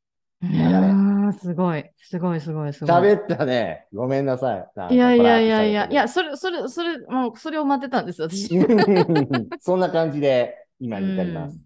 [0.43, 2.97] いれやーすごい、すごい、すごい、すう、ごい。
[3.03, 3.87] 喋ったね。
[3.93, 4.95] ごめんなさい。
[4.95, 8.49] いやいやいやいや、いや、それ、それ、それ、もう、それを待ってたんです、私。
[9.61, 11.59] そんな感じで今に至ります。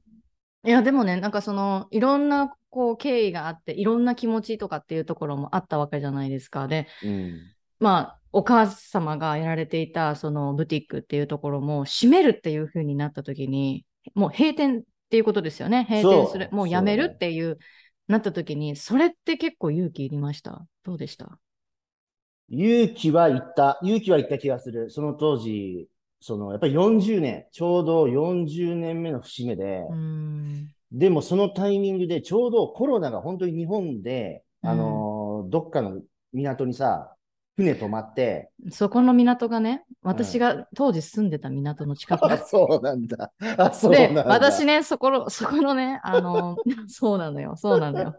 [0.65, 6.69] いや、でもね、なんかその、いろんな、こう、経緯があって、いろんな気持ちとかっていうところもあったわけじゃないですか。
[6.69, 7.41] で、うん。
[7.81, 15.87] まあ、お母様がやられていた、その、ブティックっていうところも、閉めるっていう風になった時に、もう閉店っていうことですよね。
[15.91, 17.59] 閉店するもうやめるっていう、
[18.09, 20.67] なった時に、それって結構勇気いりました？
[20.85, 21.39] どうでした？
[22.49, 23.79] 勇気は言った。
[23.83, 24.91] 勇気は言った気がする。
[24.91, 25.89] その当時、
[26.23, 29.83] その、やっぱり40年、ちょうど40年目の節目で。
[30.93, 36.01] でもそのタイミングでちょうどコロナが本当に日本で、うんあのーどっかの
[36.33, 37.15] 港にさ、
[37.57, 43.33] 船止まって、そこの港がね、私が当時住んでた港の近くあ、でそうなんだ。
[43.59, 44.25] あ、そうでなんだ。
[44.27, 46.57] 私ね、そこの、そこのね、あの、
[46.89, 48.15] そうなのよ、そうなのよ。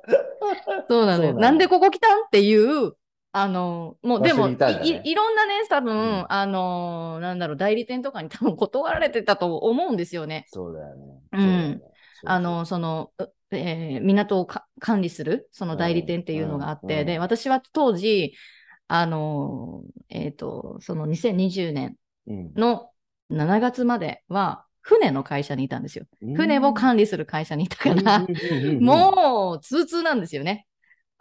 [0.89, 1.33] そうなのよ。
[1.33, 2.25] なんでここ来たん？
[2.25, 2.93] っていう、
[3.36, 5.02] あの、もうでも、いね。
[5.04, 6.26] いろんなね、多分、うん。
[6.30, 10.46] あの、なんだろう、代理店とかに多分 断られてたと思うんですよね。
[10.50, 11.04] そうだよね。
[11.34, 11.80] うよね。
[11.80, 18.36] そうあの、その、うえー港をか管理する、その代理店っていうのがあって、うんうんで、私は当時、
[18.88, 21.96] あの、えっ、と、その2020年
[22.28, 22.91] うんの
[23.30, 26.06] 7月までは、船の会社にいたんですよ。
[26.36, 28.28] 船を管理する会社にいたから、
[28.80, 30.67] もう通通なんですよね。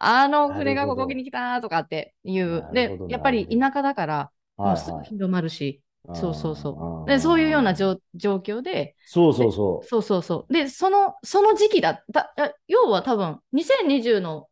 [0.05, 6.73] あの船がここに来たとかっていうでやっぱり田舎だから、もうすぐはいはい広まるし、あーそうそうそう。
[6.79, 9.87] あーで、そういうような状状況で、そうそうそう。
[9.87, 10.53] そうそうそう。
[10.53, 14.49] で、その、その時期だった、あ要は多分、2020の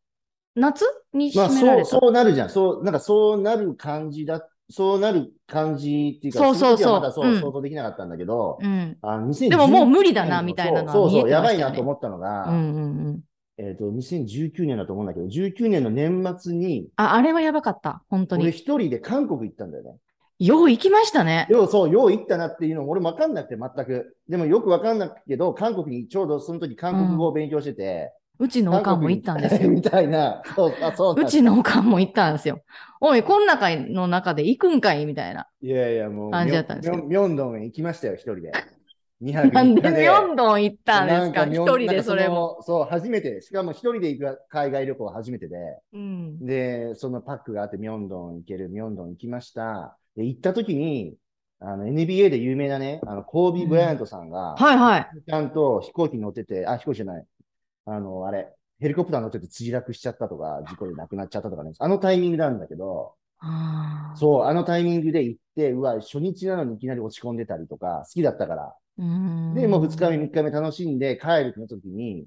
[0.55, 1.91] 夏にまあ、そう、閉められた。
[1.91, 2.51] そうなるじゃん。
[2.51, 8.99] そう、なんかそうなる感じだ、そうなる感じっていうか、そうそうそうまだそう、うん想像できなかったんだけど、うん。
[9.03, 13.21] あの2019でももう無理だなみたいなのはそうそうそう、やばいなと思ったのが、うんうんうん。
[13.61, 18.03] えっ、と、2019年だと思うんだけど、19年の年末に、あ、あれはやばかった。
[18.09, 18.51] 本当俺に。
[18.53, 19.97] 一人で韓国行ったんだよね。
[20.39, 21.47] よう行きましたね。
[21.51, 24.17] よう、そう、よう行ったなっていうのも俺分かんなくて、全く。
[24.31, 29.69] でもよく分かんなくけど、韓国にちょうどその時韓国語を勉強してて、うちのおかんも行ったんですよ。
[29.71, 30.41] みたいな。
[30.57, 32.63] そう、あ、そううちのおかんも行ったんですよ。
[33.03, 35.47] おい、こん中の中で行くんかいみたいな。
[35.61, 38.53] いやいや、もう、感じだったんですよミョンドンへ行きましたよ、一人で。
[39.21, 41.45] 2泊なんで3日ミョンドン行ったんですか？
[41.47, 42.57] 一人でそれも。
[42.59, 43.43] のそう、初めて。
[43.43, 45.57] しかも一人で行く海外旅行は初めてで。
[45.93, 46.47] うん。
[46.47, 49.99] で、そのパックがあって、ミョンドン行ける、ミョンドン行きました。
[50.17, 51.15] で、行った時に、
[51.61, 55.09] あの、NBA で有名なね、あの、コービー・ブライアントさんが、はいはい。
[55.27, 57.27] ちゃんと飛行機に乗ってて、あ、飛行機じゃない。
[57.85, 61.73] あの、あれ、ヘリコプター乗ってて墜落しちゃったとか、事故で亡くなっちゃったとかね。
[61.79, 63.15] あのタイミングなんだけど、
[64.17, 68.75] そう、あのタイミングで行って、うわ、初日なのにいきなり落ち込んでたりとか、好きだったから。
[69.55, 72.27] で、もう2日目、3日目楽しんで帰るってなった時に、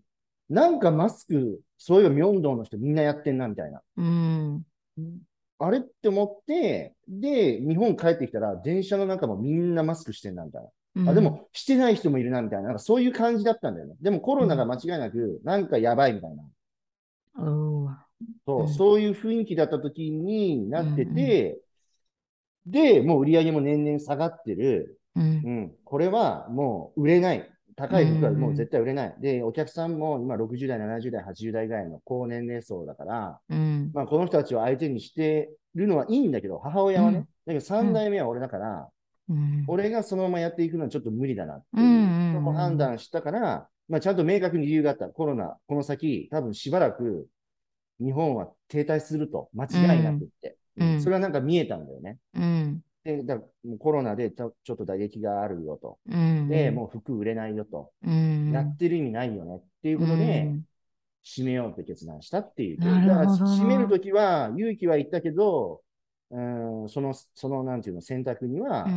[0.49, 3.81] なんかマスク、そういえばミョンドンの人みんなやってんな、みたいな。
[3.97, 4.65] うん。
[5.59, 10.63] あれって思って、で、日本帰ってきたら、電車の中もみんなマスクしてんな、みたい
[10.95, 11.11] な。
[11.11, 12.65] あ、でも、してない人もいるな、みたいな。
[12.65, 13.95] なんかそういう感じだったんだよね。
[14.01, 16.43] でもコロナが間違いなく、なんかやばいみたいな。
[17.35, 17.97] うん、
[18.45, 21.59] そう、うんそういう雰囲気だった時になってて、
[22.65, 24.99] で、もう売り上げも年々下がってる。
[25.15, 25.23] うん。
[25.23, 27.49] うん、これはもう売れない。
[27.75, 29.15] 高い服はもう絶対売れない。
[29.19, 33.91] で、お客さんも今60代、70代、80代ぐらいの高年齢層だから、うん。
[33.93, 37.23] まあこの人たちを相手にしてるのはいいんだけど、母親はね、うん。
[37.23, 38.89] だけど3代目は俺だから、
[39.29, 39.63] うん。
[39.67, 45.07] 俺がそのままやっていくのはちょっと無理だなってうんうんうんいうのを判断したから、まあちゃんと明確に理由があった。
[45.07, 47.27] コロナ、この先、多分しばらく
[47.99, 50.57] 日本は停滞すると、間違いなくって。
[50.77, 50.93] うん。
[50.93, 51.01] うん。
[51.01, 52.19] それはなんか見えたんだよね。
[52.35, 55.99] うんで、だもうコロナでちょちょっと打撃があるよと。
[56.07, 57.91] うんで、もう服売れないよと。
[58.03, 60.65] うんやってる意味ないよねっていうことで、うん
[61.25, 62.77] 閉めようって決断したっていう。
[62.81, 65.81] だから閉めるときは、勇気は言ったけど、
[66.31, 66.37] う
[66.85, 68.91] ん、その、その、なんていうの、選択にはう、ん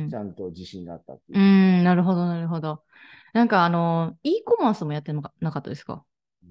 [0.00, 1.82] うんちゃんと自信があったってういう。
[1.82, 2.82] ん、なるほど、なるほど。
[3.34, 6.02] なんかあの、e コマースもやってなかなかったですか？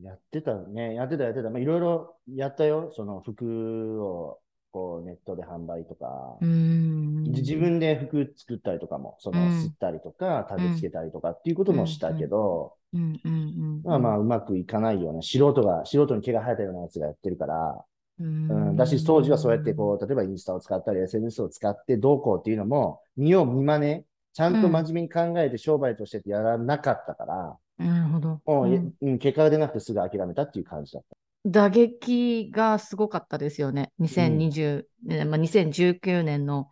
[0.03, 0.93] やってたね。
[0.93, 1.49] やってた、やってた。
[1.49, 2.91] まあ、いろいろやったよ。
[2.95, 4.39] その服を、
[4.71, 6.45] こう、ネットで販売とかう。
[6.45, 6.94] ん。
[7.41, 9.48] 自分で服作ったりとかも、その、うん。
[9.50, 17.86] 吸ったりとか、タグつけたりとかっていうこともしたけど、うんうんうんまあまあ、うまくいかないような、素人が、素人に毛が生えたようなやつがやってるから、
[18.19, 18.74] ううん。
[18.74, 28.41] ん、だし、当時はそうやってこう、例えばインスタを使ったり、SNS を使ってどうこうっていうのも、見よう見まね、ちゃんと真面目に考えて商売としてってやらなかったから、なるほど。
[28.45, 28.93] もう、うん。
[29.02, 31.15] うん結果が出なくてすぐ諦めたっていう感じだった。
[31.45, 33.91] 打撃がすごかったですよね。
[34.00, 36.69] 2020、ねまあ、2019年の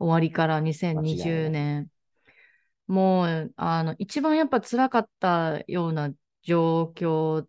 [0.00, 1.88] 終わりから2020年。
[2.88, 6.10] もう、あの、一番やっぱ辛かったような
[6.42, 7.46] 状況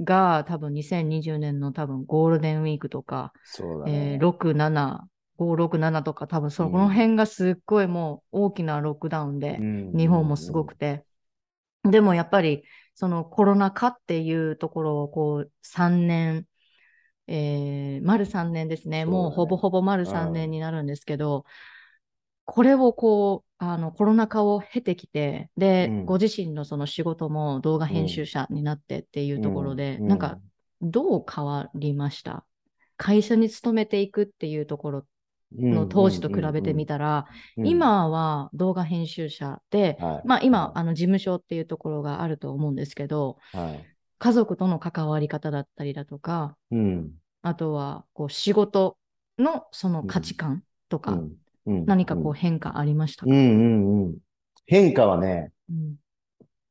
[0.00, 4.18] が多分2020年の多分ゴールデンウィークとか、そうだえーね。
[4.18, 11.04] 6、7、5、6、7とか多分そうんの辺がすっごいもう大きなロックダウンで、うん日本もすごくて。
[11.84, 12.62] でもやっぱり
[12.94, 16.46] そのコロナ禍っていうところをこう3年、
[17.26, 18.98] えー丸3年ですね。
[18.98, 21.44] ねもうほぼほぼ丸3うん年になるんですけど、
[22.44, 26.04] これをこう、あのコロナ禍を経てきて、で、うん。
[26.04, 30.08] ご自身のその仕事も動画編集者になってっていうところで、うん。
[30.08, 30.40] なんか
[30.80, 32.44] どう変わりました？
[32.96, 35.04] 会社に勤めていくっていうところ
[35.56, 37.26] の当時と比べてみたら、
[37.56, 40.26] うん、今は動画編集者で、はい。
[40.26, 43.86] まあ今、あの事務所っていうところがあると思うんですけど、はい。
[44.18, 47.12] 家族との関わり方だったりだとか、うん。
[47.42, 48.96] あとはこう仕事
[49.38, 51.18] のその価値観とか、うん。
[51.18, 54.16] うん何かこう変化ありましたか、うんうんうん。
[54.66, 55.96] 変化はね、うん。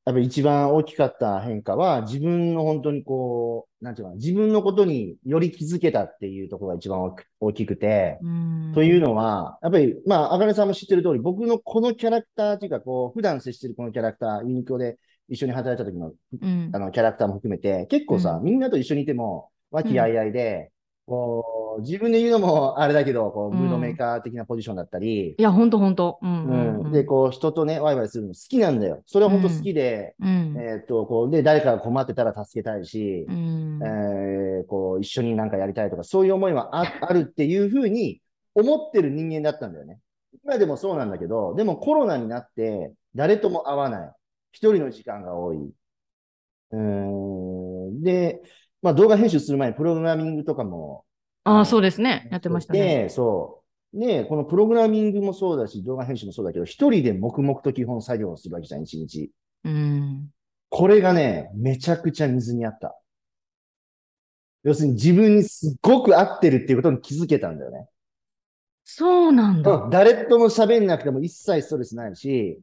[0.03, 7.01] やっぱり一番大きかった変化は、自分の本当にこう、なんていうのかな、自分のことにより気づけたっていうところが一番
[7.39, 8.71] 大きくて、うん。
[8.73, 14.97] というのは、やっぱり、まあ、あかねさんも知ってる通り、僕のこのキャラクターというか、こう、普段接してるこのキャラクター、ユニクロで
[15.29, 16.71] 一緒に働いた時の、うん。
[16.73, 18.43] あの、キャラクターも含めて、結構さ、うん。
[18.43, 20.71] みんなと一緒にいても、和気あいあいで、
[21.11, 26.19] こう、自分で言うのもあれだけど、こう、うんムードメーカー的なポジションだったり、いや、ほんとほんと。
[26.21, 29.03] うんうんう、うんんで、こう、人とね、ワイワイするの好きなんだよ。
[29.07, 38.21] それは本当好きで、うんえーっと、こう、で、誰かが困ってたら助けたいしう、んえーこう、一緒になんかやりたいとか、そういう思いはああるっていうふうに
[38.55, 39.99] 思ってる人間だったんだよね。
[40.45, 44.11] 今でもそうなんだけど、でもコロナになって、誰とも会わない。
[44.53, 45.57] 一人の時間が多い。
[46.71, 48.01] うーん。
[48.01, 48.41] で、
[48.81, 51.05] まあ動画編集する前にプログラミングとかも、
[51.43, 52.27] ああ、そうですね。
[52.31, 52.79] やってましたね。
[52.79, 53.63] で、そ
[53.93, 53.99] う。
[53.99, 59.31] で、このプログラミングもそうだし、動画編集もそうだけど、一人で黙々と基本作業をするわけじゃん、一日。
[59.63, 60.29] うん。
[60.69, 62.97] これがね、めちゃくちゃ水にあった。
[64.63, 67.87] 要するに自分にすっごく合ってるっていうことに気づけたんだよね。
[68.83, 69.71] そうなんだ。
[69.71, 72.61] うん誰とも喋んなくても一切ストレスないし、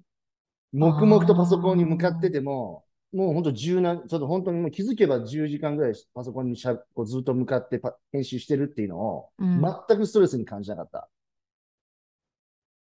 [0.73, 11.09] 黙々とパソコンに向かってても、もう本当十何、ちょっと本当にもう気づけば10時間ぐらいパソコンにしゃこうずっと向かってパ編集してるっていうのを、うん全くストレスに感じなかった。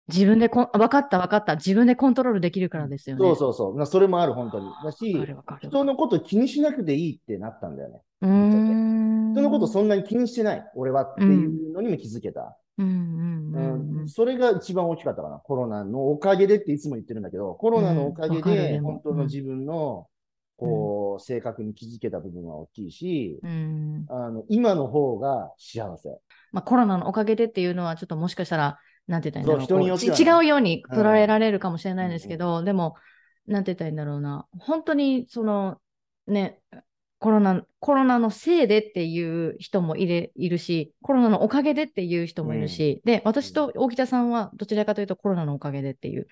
[0.09, 1.55] 自分でこん、あわかったわかった。
[1.55, 3.23] 自分でコントロールできるからですよね。
[3.23, 3.75] そうそうそう。
[3.75, 4.65] まあそれもある、本当に。
[4.65, 5.15] だわし。
[5.61, 8.01] 人のこと気にしなくていいってなったんだよね。
[8.21, 9.33] うーん。
[9.33, 12.57] 人のことそんなに気にしてない、俺はっていうのにも気づけた。
[12.79, 14.09] うんうんうんうん。
[14.09, 15.37] それが一番大きかったかな。
[15.37, 20.07] コロナのおかげでっていつも言ってるんだけど、コロナのおかげで本当の自分の、
[20.57, 24.05] こう、性格に気づけた部分は大きいし、うん。
[24.09, 26.09] あの、今の方が幸せ。
[26.51, 29.97] まあ、コロナのおかげでっていうのは、ちょっともしかしたら、なんて言ったらいいんだろう。
[29.97, 32.95] 違うように捉えられるかもしれないんですけど、でも、
[33.47, 34.47] なんて言ったらいいんだろうな。
[34.59, 35.79] 本当に、その、
[36.27, 36.59] ね、
[37.19, 46.27] コロナ、コロナのせいでっていう人もいれいるし、コロナのおかげでっていう人もいるし、で、私と大北さんはどちらかというとコロナのおかげでっていう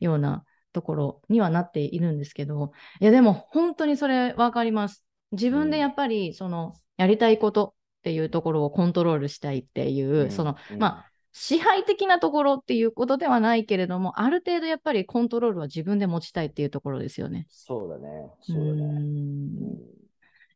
[0.00, 5.04] ようなところにはなっているんですけど、いや、でも本当にそれわかります。
[5.32, 17.46] 自分でやっぱり、その、やりたいことっていうところをコントロールしたいっていう、その、まあ、支配的なところっていうことではないけれども、ある程度やっぱりコントロールは自分で持ちたいっていうところですよね。
[17.48, 18.08] そうだね。
[18.40, 19.99] そうだね。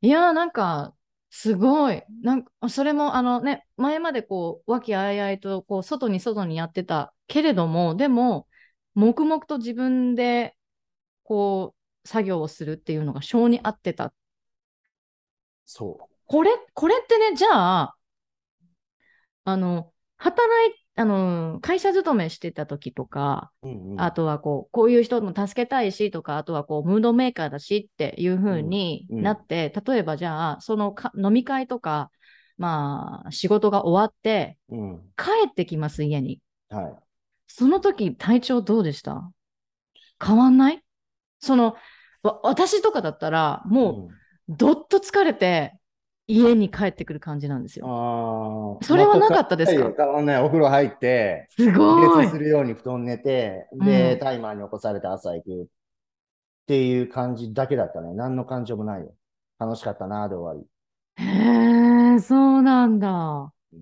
[0.04, 0.94] いやーなんか、
[1.30, 2.02] すごい。
[2.22, 8.46] なんか、それもあのね、前までこう、和気あいあいと、こう、外に外にやってたけれども、でも、
[8.94, 10.56] 黙々と自分で、
[11.24, 14.14] こう、作業をするっていうのが性に合ってた。
[15.66, 17.48] そこれ、これってね、じゃ
[17.82, 17.96] あ、
[19.44, 23.68] あの、働い、あの、会社勤めしてた時とか、う。
[23.68, 32.10] うんうんあとはこう、こういう人も助けたいしとか、あとはこう、ムードメーカーだしっていう風にうんうんなって、例えばじゃあ、そのか飲み会とか、
[32.58, 35.00] まあ、仕事が終わって、うん。
[35.16, 36.40] 帰ってきます、家に。
[36.70, 36.94] はい。
[37.46, 39.30] その時、体調どうでした？
[40.24, 40.82] 変わんない？
[41.38, 41.76] その、
[42.22, 44.14] わ私とかだったら、もう、
[44.48, 45.76] どっと疲れて、
[46.26, 47.86] 家に帰ってくる感じなんですよ。
[47.86, 48.84] ああ。
[48.84, 49.82] それはなかったですか？
[49.82, 50.42] 全く変わんない。
[50.42, 55.66] お風呂入って、すごいするように布団寝て、うんで、タイマーに起こされて朝行くっ
[56.66, 58.14] ていう感じだけだったね。
[58.14, 59.14] 何の感情もないよ。
[59.58, 60.64] 楽しかったな、で終わ
[61.16, 63.52] へえ、そうなんだ。
[63.72, 63.78] り。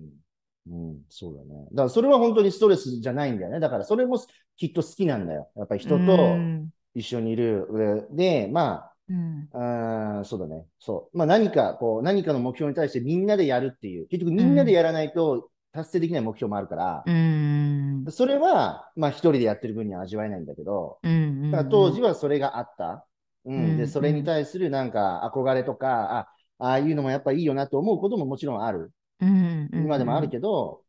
[0.67, 1.67] うん、うん、そうだね。
[1.71, 3.59] だからそれは本当にストレスじゃないんだよね。
[3.59, 4.19] だからそれも
[4.57, 5.49] きっと好きなんだよ。
[5.55, 10.65] やっぱり人とうん一緒にいる上で、まうんあ、うん、そうだね。
[10.79, 11.17] そう。
[11.17, 14.07] まあ何か、こう、何かの目標に対してみんなでやるっていう。
[14.07, 23.05] 結局みんなでやらないと達成できない目標もあるから、うんそれは、まあ一人でやってる分には味わえないんだけど、うんだから当時はそれがあった。
[23.45, 23.55] うん。
[23.55, 28.93] うんで、それに対するなんか憧れとか、あ、ああいうのもやっぱいいよなと思うことももちろんある。
[29.19, 30.83] うんうん今でもあるけど、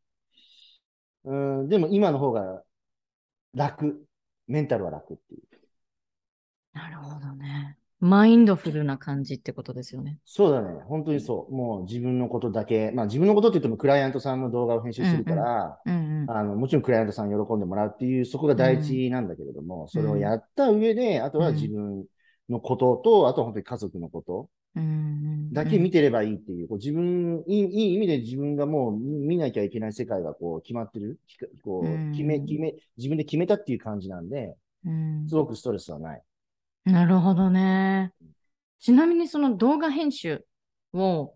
[1.25, 2.63] うん、でも今の方が
[3.53, 4.05] 楽。
[4.47, 5.41] メンタルは楽っていう。
[6.73, 7.77] なるほどね。
[8.05, 10.19] マインドフルな感じってことですよね。
[10.25, 10.79] そうだね。
[10.87, 11.53] 本当にそう。
[11.53, 12.91] もう自分のことだけ。
[12.91, 22.05] まあ自分のことって言ってもクライアントさんの動画を編集するから、うんうんあの、もちろんクライアントさん喜んでもらうっていう、そこが第一なんだけれども、それをやった上で、あとは自分
[22.47, 31.19] のことと、あとは本当に家族のことうんだけ見てればいいっていう、こう自分いい、いい意味で自分がもう見見なきゃいけない世界がこう決まってる、
[31.63, 36.21] こううん決め、決め、自分で決めたっていう感じなんで、うんすごくストレスはない。
[36.85, 38.13] なるほどね。
[38.79, 40.45] ちなみにその動画編集
[40.93, 41.33] を、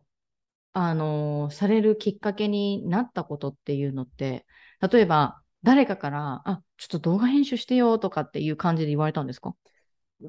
[0.73, 4.45] あのーされるきっかけになったことっていうのって、
[4.91, 9.55] 例えば誰かから、あ、ちょっと動画編集してよとかっていう感じで言われたんですか？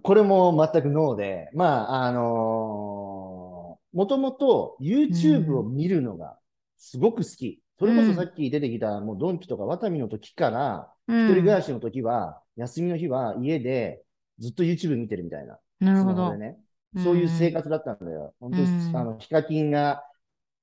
[0.03, 6.39] これも全くノーで、まあ、あのーもともと YouTube を見るのが
[6.79, 7.61] すごく好き。
[7.79, 14.01] それこそさっき出てきた、もうドンキとかワタミの時から、一一人暮らしの時は、休みの日は家で
[14.41, 15.59] ずっと YouTube 見てるみたいな。
[15.81, 16.35] なるほど。
[16.37, 16.57] ね。
[17.05, 18.35] そういう生活だったんだよ。
[18.41, 20.03] 本当に、うんあの、ヒカキンが、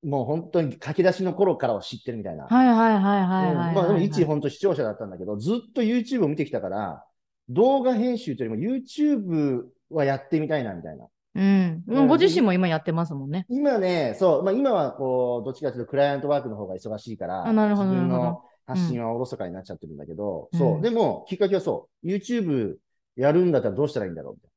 [0.03, 2.45] もう本当に駆け出しの頃からを知ってるみたいな。
[2.45, 3.69] はいはいはいはいはいはい。
[3.69, 7.03] うんまあでも一本当視聴者だったんだけど、ずっと YouTube を見てきたから、
[7.49, 11.07] 動画編集というよりも YouTube はやってみたいなみたいな。
[11.35, 11.83] うん。
[11.87, 13.45] うんご自身も今やってますもんね。
[13.49, 22.75] 今ね、そう、まあ今はこう、どっちかというとクライアントワークの方が忙しいから、あなるほど自分の発信はおろそかになっちゃってるんだけど、うんそう、でもきっかけはそう、YouTube
[23.17, 24.33] やるんだったらどうしたらいいんだろう？
[24.35, 24.47] みた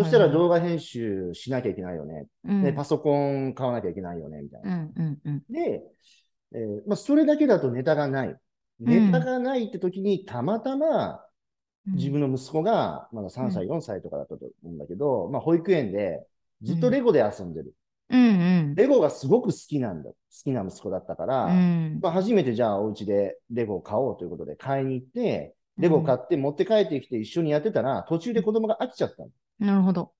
[0.00, 2.26] いそしたら動画編集しなきゃいけないよね。
[2.46, 4.74] うんで、パソコン買わなきゃいけないよね、みたいな。
[4.74, 5.42] うんうんうん。
[5.50, 5.82] で、
[6.54, 8.34] えーまあ、それだけだとネタがない。
[8.80, 11.22] ネタがないって時に、たまたま
[11.86, 16.24] 自分の息子が、まだ3歳、4歳とかだったと思うんだけど、まあ、保育園で
[16.62, 17.74] ずっとレゴで遊んでる。
[18.08, 18.22] うんう
[18.70, 18.74] ん。
[18.74, 20.08] レゴがすごく好きなんだ。
[20.08, 29.28] 好きな息子だったから、うんまあ、初めてじゃあお家でレゴを買おうということで買いに行って、レゴ買って持って帰ってきて一緒にやってたら、途中で子供が飽きちゃったの。
[29.58, 30.12] なるほど。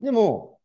[0.00, 0.58] でも、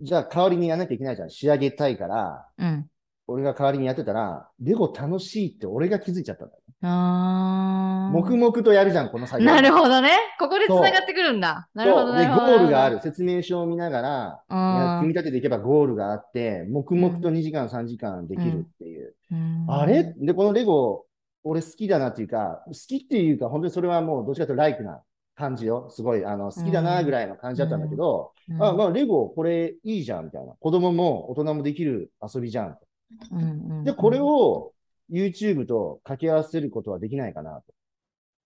[0.00, 1.30] じゃあ代わりにやらなきゃいけないじゃん。
[1.30, 2.86] 仕上げたいから、うん。
[3.30, 6.62] 俺が代わりにやってたら、レゴ楽しいって俺が気づいちゃったんだよ。
[6.80, 9.50] あ黙々とやるじゃん、この作業。
[9.50, 10.10] なるほどね。
[10.38, 11.68] ここで繋がってくるんだ。
[11.74, 12.26] なるほど、そうで。
[12.26, 13.00] ゴールがある。
[13.00, 14.00] 説明書を見なが
[14.48, 19.14] ら、組み立てていけばゴールがあって、黙々と2時間、3時間できるっていう。
[19.32, 20.04] うんあれ？
[20.04, 21.04] で、このレゴ、
[21.48, 25.02] 俺好きだなっていうか、好きっていうか、本当にそれはもうどっちかというとライクな
[25.34, 25.88] 感じよ。
[25.90, 30.54] すごい、あの、好きだなぐらいの感じだったんだけど、うんあ、まあ、レゴ、これいいじゃん、みたいな。
[30.60, 32.78] 子供も大人もできる遊びじゃん。
[33.32, 33.44] うんう
[33.80, 34.72] んで、これを
[35.10, 37.62] YouTube と掛け合わせることはできないかなと。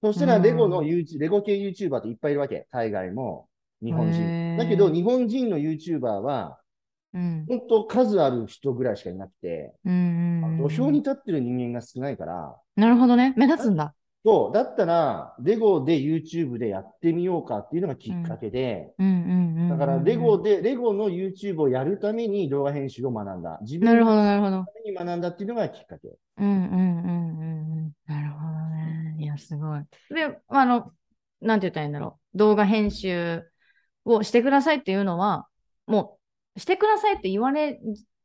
[0.03, 2.67] そしたら、うんレゴの YouTube、レゴ系 YouTuber っていっぱいいるわけ。
[2.71, 3.47] 海外も、
[3.81, 4.21] 日本へ人。
[4.21, 6.59] ーだけど、日本人の YouTuber は、
[7.13, 13.33] うん本当数ある人ぐらいしかいなくて、うんうんうん土俵に立ってる人間が少ないから、なるほどね。
[13.37, 13.93] 目立つんだ。
[14.25, 18.93] そう、だったら、レゴで YouTube でやってみようかっていうのがきっかけで。
[18.97, 23.59] だから、レゴで、レゴの YouTube をやるために動画編集を学んだ。
[23.63, 24.63] 自分なるほのど、なるほど。
[24.63, 26.07] ために学んだっていうのがきっかけ。
[26.37, 27.91] うんうんうんうんうん。
[28.07, 29.15] なるほどね。
[29.19, 29.81] いや、すごい。
[30.13, 30.91] で、あの、
[31.41, 32.37] なんて言ったらいいんだろう。
[32.37, 33.43] 動画編集
[34.05, 35.47] をしてくださいっていうのは、
[35.85, 36.22] もう、
[36.57, 37.79] してくださいって言われ、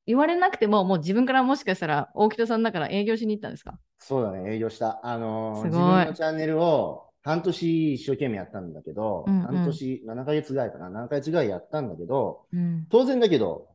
[0.07, 3.79] 言われなくても、もう自分からもしかしたら、大北さんだから営業しに行ったんですか？
[3.99, 5.01] そうだね、営業した。
[5.03, 12.87] あのー自分のチャンネルを半年一生懸命やったんだけど、うんうん半年、7ヶ月ぐらいかな、7ヶ月ぐらいやったんだけど、うん。
[12.91, 13.69] 当然だけど、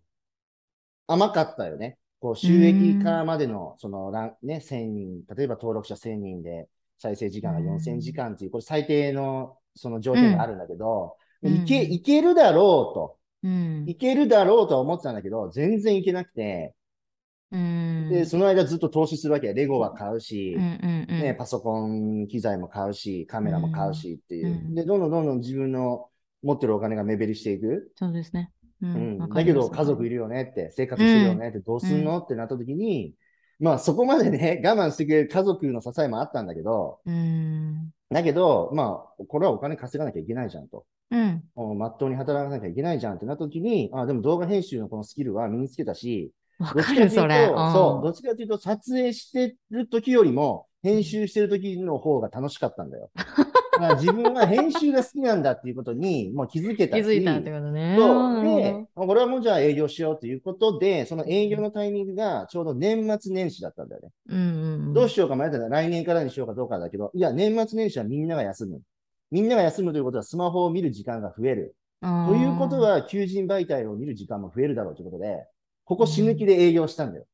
[1.08, 1.98] 甘かったよね。
[2.20, 13.18] こう、収益化までの、その、ね、1000人、例えば登録者1000人で、再生時間が4000時間っていう、これ最低の、その条件があるんだけど、うんいけ、いけるだろうと。
[13.44, 13.86] うん。
[13.88, 16.74] いけるだろうとは思ってたんだけど、全然いけなくて、
[17.52, 18.10] うん。
[18.10, 19.54] で、その間ずっと投資するわけ。
[19.54, 21.22] レゴは買うし、うんうんうん。
[21.22, 24.48] ね、パソコン機材も買うし、カメラも買うしっていう。
[24.48, 26.10] うんで、どんどんどんどん自分の
[26.42, 27.92] 持ってるお金が目減りしていく。
[27.96, 28.52] そうですね。
[28.82, 33.14] ううんだけど家族いるよねって、生活してるよねって、どうすんのってなった時に、
[33.60, 37.92] まあそこまでね、我慢してくれる家族の支えもあったんだけど、うん。
[38.14, 40.86] だけど、まあ、これはお金稼がなきゃいけないじゃんと。
[41.12, 41.78] うん。
[41.78, 47.48] まっとうに働かなきゃいけないじゃんってなった時に、あ、でも動画編集のこのスキルは身につけたし、わどっかるそれ。
[47.48, 53.10] そう、んどっちかというと撮影してる時よりも、編集してる時の方が楽しかったんだよ。
[53.74, 57.96] だから自分は編集が好きなんだっていうことにもう気づけたし、気づいたってことね。
[57.98, 58.44] そう。
[58.44, 64.10] で、これはもうじゃあ営業しようということで、その営業のタイミングがちょうど年末年始だったんだよね。
[64.30, 64.94] うんうんうん。
[64.94, 68.82] どうしようか迷ってたら来年からにしようかどうかだけど、いや、年末年始はみんなが休む。
[69.32, 71.76] みんなが休むということはスマホを見る時間が増える。
[72.02, 75.46] ということは、求人媒体を見る時間も増えるだろうということで、
[75.86, 77.26] ここ死ぬ気で営業したんだよ。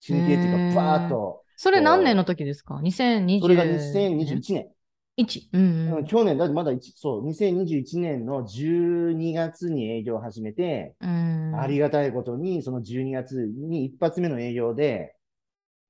[0.00, 1.42] 死ぬ気でっていうか、バーっと。
[1.56, 4.68] それ何年の時ですか ?2020 それが2021年。
[5.16, 5.48] 1。
[5.52, 6.04] うんうん。
[6.06, 15.14] 去年、だってまだ一そう、2021年の12月に営業を始めて、うん、ありがたいことに、その12月に一発目の営業で、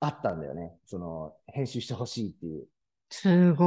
[0.01, 0.73] あったんだよね。
[0.85, 2.67] その、編集してほしいっていう
[3.11, 3.65] す声ご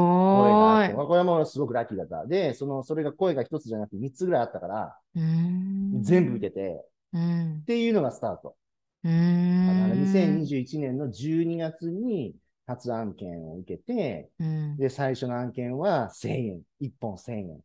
[0.85, 0.93] い。
[0.93, 2.27] まあこれはもうすごくラッキーだった。
[2.27, 7.65] で、その、それが声が一つじゃなくて三つぐらいあったから、うん全部受けて、うんっ。
[7.65, 8.55] ていうのがスタート。
[9.03, 10.03] うだからん。
[10.03, 12.35] 2021年の12月に
[12.67, 14.77] 初案件を受けて、うん。
[14.77, 16.61] で、最初の案件は1000円。
[16.81, 17.61] 1本1000円。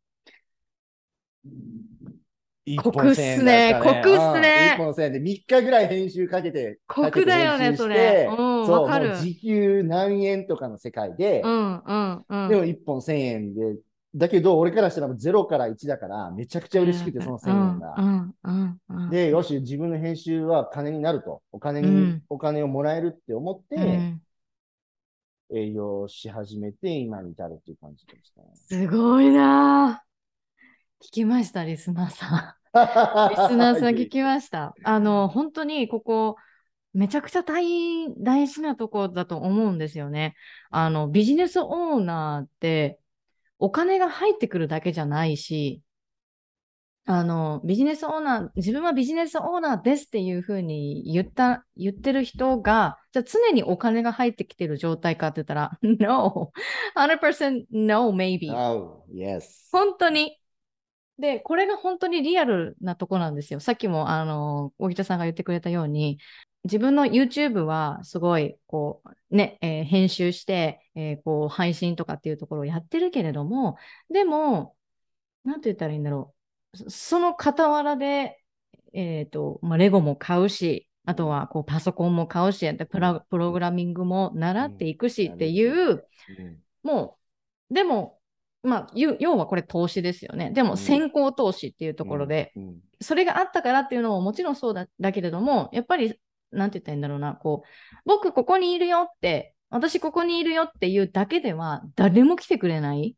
[2.80, 12.48] 酷っすね酷っすね1本1000円で3日ぐらい編集かけて、酷だよねそれそう、時給何円とかの世界で、うんうんうん。
[12.48, 13.60] でも1本1000円で、
[14.14, 17.94] だけど俺からしたら0から1だから、めちゃくちゃ嬉しくて、その1000円が。
[17.98, 19.10] うんうんうん。
[19.10, 21.42] で、よし、自分の編集は金になると。
[21.50, 24.22] お金に、うんお金をもらえるって思って、うん
[25.54, 28.48] 営業し始めて、今に至るっていう感じでしたね。
[28.54, 30.12] すごいなぁ。
[31.06, 32.54] 聞きました、リスナーさん。
[33.30, 34.74] リスナーさん聞きました。
[34.84, 36.36] あの、本当にここ、
[36.94, 40.34] めちゃくちゃ大大事なところだと思うんですよね。
[40.70, 42.98] あの、ビジネスオーナーって、
[43.58, 45.80] お金が入ってくるだけじゃないし、
[47.04, 56.52] あの、ビジネスオーナー、自分はビジネスオーナーですっていうふうに言った、言ってる人が、じゃあ常にお金が入ってきてる状態かって言ったら、 No!
[56.94, 58.52] 100% no, maybe.
[58.52, 59.68] Oh, yes.
[59.72, 60.38] 本当に。
[61.18, 63.58] で、これが本当にリアルなとこなんですよ。
[63.58, 66.18] さっきも、あの、大北さんが言ってくれたように、
[66.64, 73.76] 自分の YouTube はすごい、こう、ね、えー編集して、えーこう、配信とかっていうところをやってるけれども、
[74.08, 74.76] でも、
[75.44, 76.41] なんて言ったらいいんだろう。
[76.74, 78.38] そその傍らで、
[78.92, 85.90] えっと、まあ、レゴも買うし、あとは、こう、パソコンも買うし、でプラプログラミングも習っていくしっていう、
[86.38, 87.16] うんも
[87.70, 88.18] う、でも、
[88.62, 90.50] まあ、ゆ要はこれ投資ですよね。
[90.50, 90.66] でうん。
[90.68, 92.80] も先行投資っていうところで、うん。
[93.00, 96.20] それがあったからっていうのももちろんそうだだけれども、やっぱり、
[96.50, 97.68] なんて言ったらいいんだろうな、こう、
[98.04, 103.16] 僕ここにいるよって、私ここにいるよっていうだけでは誰も来てくれない。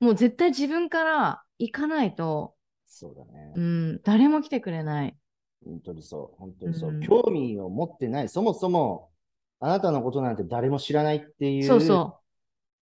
[0.00, 2.53] もう絶対自分から行かないと、
[2.94, 3.60] そうだねう。
[3.60, 5.16] ん、誰も来てくれない。
[5.64, 6.38] 本当にそう。
[6.38, 6.90] 本当にそう。
[6.90, 8.28] うん興味を持ってない。
[8.28, 9.10] そもそも、
[9.58, 12.20] あなたのことなんて誰も知らないっていう、そうそ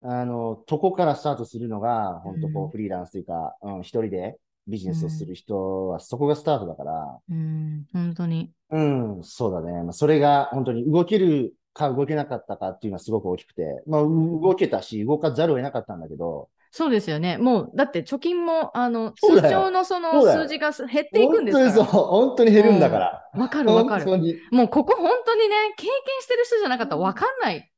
[0.04, 7.32] あの、とこからスタートするのが、本当こうフリーランスというか、うん、一人でビジネスをする人は、そこがスタートだから、う。
[7.32, 8.50] うん、本当に。
[8.70, 9.82] うん、そうだね。
[9.84, 17.36] まあ、それが本当に動けるか動けなかったかっていうのはすごく大きくて、まあ、う動けたし、動かざるを得なかったんだけど、そうですよね。
[17.36, 21.70] もう、だって貯金も、あの、通そうだよ常のその数字が減っていくんですから。
[21.70, 23.30] 本当にそう、本当に減るんだから。
[23.34, 24.06] わかるわかる。
[24.50, 25.92] もうここ本当にね、経験
[26.22, 27.70] してる人じゃなかったらわかんない。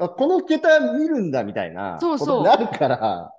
[0.00, 3.32] あこの桁見るんだみたいなそうそうなるから、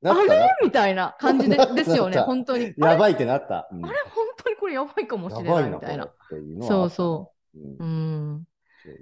[0.00, 2.72] なあれみたいな感じで ですよね、本当に。
[2.78, 3.68] やばいってなった。
[3.70, 6.08] うんあれ本当にこれやばいかもしれな、いみたいな。
[6.62, 7.76] そうそうんう。
[7.80, 8.44] うん。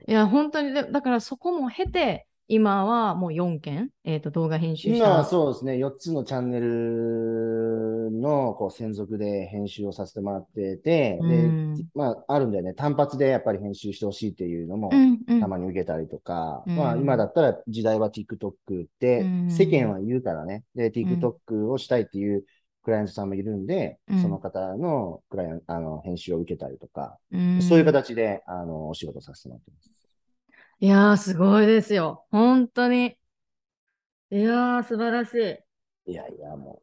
[0.08, 5.30] いや、本当にで、だからそこも経て、今はもう4件、えっ、と、動画編集今は者。
[5.30, 12.74] そうですね、4つのチャンネルのこう専属で編集をさせてもらってて、うんで、まあ、あるんだよね。
[12.74, 20.64] 単発でやっぱり編集してほしいっていうのもうんうんたまに受けたりとか、うんまあ今だったら時代は TikTok ってうん世間は言うからね。
[20.74, 22.44] で、TikTok をしたいっていう
[22.82, 30.01] クライアントさんもいるんで、うんその方のクライアント、あの、編集を受けたりとか、うんそういう形で、あの、お仕事させてもらってます。
[30.82, 32.26] いやー、すごいですよ。
[32.32, 33.16] 本当に。
[34.32, 35.34] いやー、素晴らし
[36.06, 36.10] い。
[36.10, 36.82] いやいや、も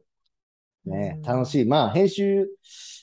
[0.86, 1.64] う、ね、うん楽しい。
[1.66, 2.46] まあ、編集っ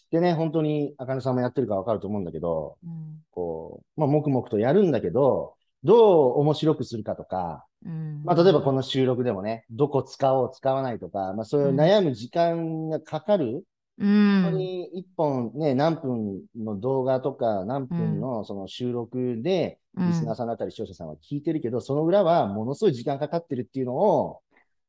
[0.09, 13.65] てね、本当に、あかねさんもやってるかわかると思うんだけど、うんこう、まあ、黙々とやるんだけど、どう面白くするかとか、うんまあ、例えばこの収録でもね、どこ使おう、使わないとか、まあ、そういう悩む時間がかかる
[13.99, 14.41] うん。
[14.43, 24.41] 本当に一本ね、何分の動画とか、何分のその収録で、うんリスナーさんだったり視聴者さんは聞いてるけど、その裏はものすごい時間かかってるっていうのを、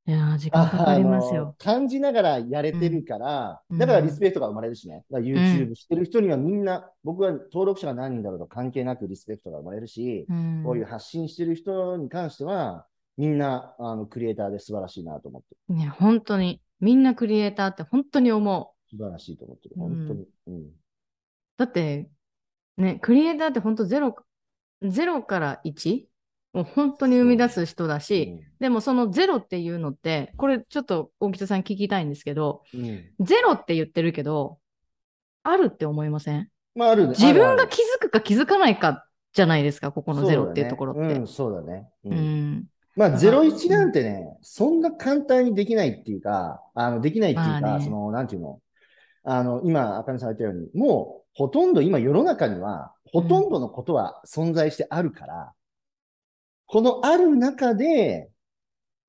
[0.09, 1.55] いやー、時間かかりますよ。
[1.59, 5.05] 感じながらやれてるから、うんだからリスペクトが生まれるしね。
[5.11, 10.63] だから YouTube してる人にはみんな、僕は登録者が何人だろうと関係なくリスペクトが生まれるし、うん。
[10.65, 12.87] こういう発信してる人に関しては、
[13.19, 15.75] みんなあのクリエイターで素晴らしいなと思ってる。
[15.75, 16.61] ね、本当に。
[16.81, 18.78] みんなクリエイターって本当に思う。
[18.91, 19.75] 素晴らしいと思ってる。
[19.77, 20.27] うん本当に。
[20.47, 20.71] うん。
[21.57, 22.09] だって、
[22.77, 24.15] ね、クリエイターって本当ゼロ、
[24.83, 26.05] ゼロから1
[26.55, 34.59] もう本当に生み出す人だし、でもそのゼロっていうのって、これちょっと大北さん聞きたいんですけど、うんうんゼロって言ってるけど、
[35.43, 36.49] あるって思いません？
[36.75, 37.11] まあ、あるね。
[37.11, 41.27] 自分が気づくか気づかないかじゃないですか、ここのゼロっていうところって。
[41.27, 41.89] そうだね。
[42.05, 42.17] うん、ね。
[42.17, 42.65] ううんん。
[42.97, 48.61] まあ、だから01なんてね、そんな簡単にできないっていうか、あの、できないっていうか、その、なんていうの、
[49.31, 55.53] あの、今、あかねさんが言ったように、もう、ほとんど今世の中には、ほとんどのことは存在してあるから、
[56.67, 58.31] このある中で、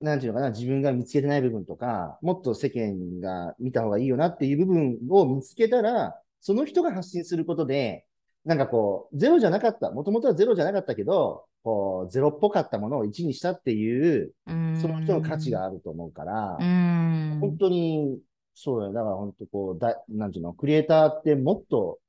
[0.01, 8.05] なんていうのかな、自分が見つけてない部分とか、もっと世間が見た方がいいよなっていう部分を見つけたら、その人が発信することで、
[8.43, 14.33] なんかこう、ゼロじゃなかった、もともとはゼロじゃなかったけど、こう、ゼロっぽかったものを1にしたっていう、
[14.81, 17.37] その人の価値があると思うから、うん。
[17.39, 18.19] 本当に、
[18.61, 18.93] そうだよ。
[18.93, 21.99] だから本当こう、だ、なんていうの、クリエイターってもっと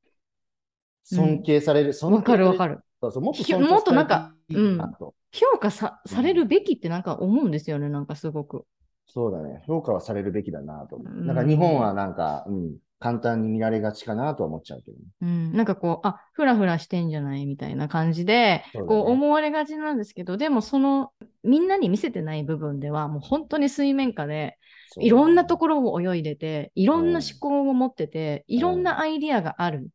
[1.05, 2.75] 尊敬される、わかるわかる。
[2.75, 2.81] る。
[3.01, 8.67] そうそう、もっとひ尊敬もっとなんかされていいなと評価さされるべきってなんか思うんですよね、なんかすごく。
[9.07, 9.63] そうだね。
[9.67, 11.13] 評価はされるべきだなと思う。
[11.13, 15.05] うんなんか日本はなんか、うん、簡単に見られがちかなとは思っちゃうけどね。
[15.23, 24.59] うん、なんかこう、あ、ふらふらしてんじゃないみたいな感じで、そうだねこう思われがちなんですけど、でもその、みんなに見せてない部分では、もう本当に水面下で、
[24.99, 29.89] いろんなところを泳いでて、いろんな思考を持ってて、いろんなアイディアがある。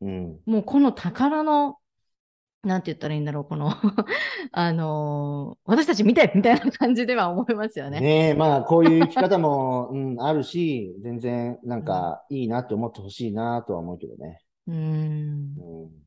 [0.00, 0.40] うん。
[0.46, 1.78] もうこの宝の、
[2.64, 3.72] なんて言ったらいいんだろう、この、
[4.52, 8.00] あのー私たち見てみたいな感じでは思いますよね。
[8.00, 14.40] ねえ、まあ、こういう生き方も、 うん、あるし、全然、なんか、いいなって思ってほしいなとは思うけどね。
[14.66, 16.01] うんうん。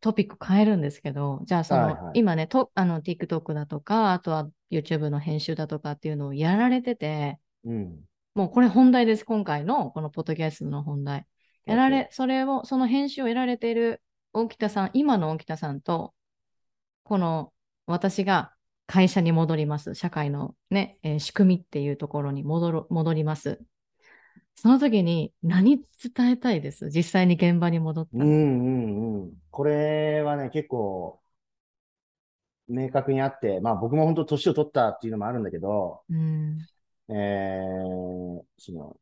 [0.00, 8.00] トピック変えるんですけど、じゃあその、はいはい今ねとあの TikTok だとか、あとは YouTube の編集だとかっていうのをやられてて、うん。
[8.34, 11.26] もうこれ本題です、今回のこのポッドキャストの本題。
[11.66, 16.14] やられ、それを、その編集をやられている大北さん、今の大北さんと、
[17.02, 17.52] この
[17.86, 18.52] 私が
[18.86, 23.60] 会社に戻ります、社会のね、えー仕組みっていうところに戻る戻ります。
[24.56, 26.90] その時に何伝えたいです？
[26.90, 28.24] 実際に現場に戻ったら。
[28.24, 29.32] うんうんうん。
[29.50, 31.18] これはね、結構、
[32.68, 36.58] 明確にあって、まあ僕も本当年を取ったっていうのもあるんだけど、うん
[37.08, 38.96] えー、その、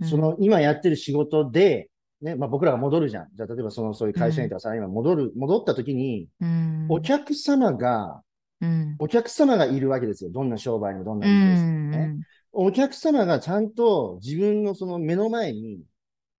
[0.00, 1.88] うんその今やってる仕事で、
[2.20, 3.28] ね、まあ僕らが戻るじゃん。
[3.34, 8.22] じゃあ例えばその、そういう会社員とかさ、今戻る、戻った時に、うんお客様が、
[8.60, 10.30] うんお客様がいるわけですよ。
[10.30, 12.16] どんな商売にどんなうビジネスにもね。
[12.62, 15.80] んお客様がちゃんと自分のその目の前に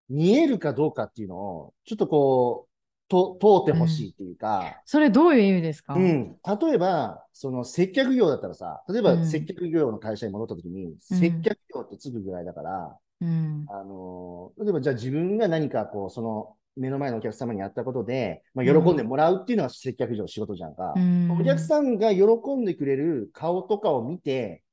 [0.08, 2.70] 見えるかどうかっていうのを、ちょっとこう、
[3.08, 5.94] と通ってほしいっていうか、それどういう意味ですか？
[5.94, 6.36] うん。
[6.42, 9.04] 例えば、その接客業だったらさ、例えうん。
[9.04, 10.98] ば接客業の会社に戻った時に、うん。
[11.00, 13.66] 接客業ってつくぐらいだから、うん。
[13.68, 20.94] あのー例えばじゃあ自分が何かこう、その目の前のお客様にやったことで、まあ、喜んでもらうっていうのが接客業の仕事じゃんか。
[20.96, 21.30] うん。
[21.30, 22.24] お客さんが喜
[22.56, 24.63] んでくれる顔とかを見て、うん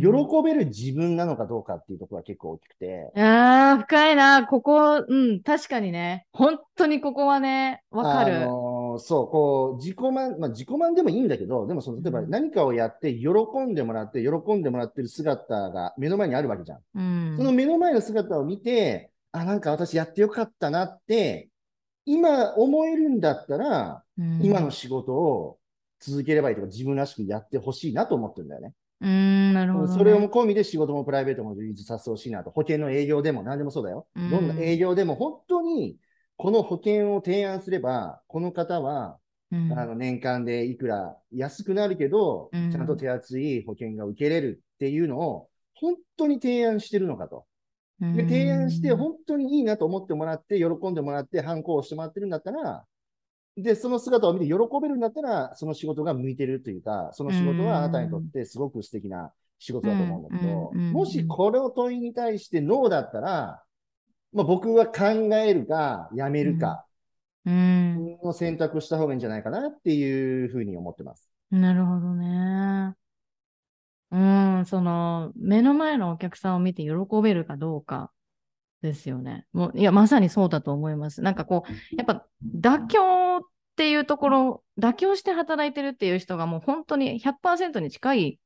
[0.00, 3.12] 喜べる自分なのかどうかっていうところが結構大きくて。
[3.16, 4.46] ああ、深いな。
[4.46, 6.26] ここ、うん、確かにね。
[6.32, 8.36] 本当にここはね、わかる。
[8.36, 13.28] あのーそう、こう、自己満、まあ自己満でもいいんだけど、でもその、例えばうん何かをやって喜
[13.66, 16.80] んでもらって、喜んでもらってる姿が目の前にあるわけじゃん。
[16.94, 17.00] う
[17.34, 21.48] んその目の前の姿を見て、あ、なんか私やってよかったなって、
[22.04, 25.58] 今思えるんだったら、うん今の仕事を
[26.00, 28.72] 続ければいいとか、自分らしくやってほしいなと思ってるんだよね。
[29.00, 29.98] うん、なるほど、ね。
[29.98, 32.50] それを込みで仕事もプライベートも充実させてほしいなと。
[32.50, 34.06] 保険の営業でも何でもそうだよ。
[34.16, 35.96] うんどんな営業でも本当に
[36.36, 39.18] この保険を提案すれば、この方は、
[39.50, 47.46] うん、あの年間でいくら安くなるけど、うんちゃんと手厚い保険が受けれるっていうのを本当に提案してるのかと。
[48.00, 52.84] で、提案して本当にいいなと思ってもらって、喜んでもらって、反抗をしてもらってるんだったら、
[53.62, 63.62] で、その姿を見て喜べるんだったら、その仕事が向いてるというか、その仕事はあなたにとってすごく素敵な仕事だと思うんだけど、もしこれを問いに対してノーだったら、
[64.32, 65.04] まあ、僕は考
[65.36, 66.84] えるか、やめるか
[67.46, 71.30] うん、の選択をした方がいいんじゃないかなっていうふうに思ってます。
[71.50, 72.94] なるほどね。
[74.10, 76.90] うん、その、目の前のお客さんを見て喜
[77.22, 78.10] べるかどうか。
[78.82, 79.46] ですよね。
[79.52, 81.22] もういや、まさにそうだと思います。
[81.22, 82.26] なんかこう、やっぱ
[82.60, 83.40] 妥協っ
[83.76, 88.40] ていうところ、妥協して働いてるっていう人がもう本当に100%に近い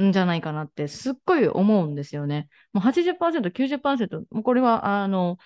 [0.00, 2.48] んじゃないかなってすっごい思うんですよね。
[2.72, 5.38] もう80%、90%、もうこれは、あの、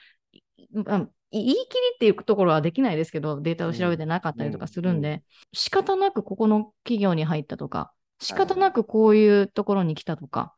[1.33, 1.57] 言い切り
[1.95, 5.23] っていうところはできないですけど、データを調べてなかったりとかするんで、うんうん、
[5.53, 10.55] 仕方なくここの企業に入ったとか、仕方なくこういうところに来たとか、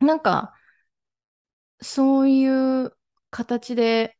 [0.00, 0.54] なんか、
[1.82, 2.92] そういう
[3.30, 4.16] 形で、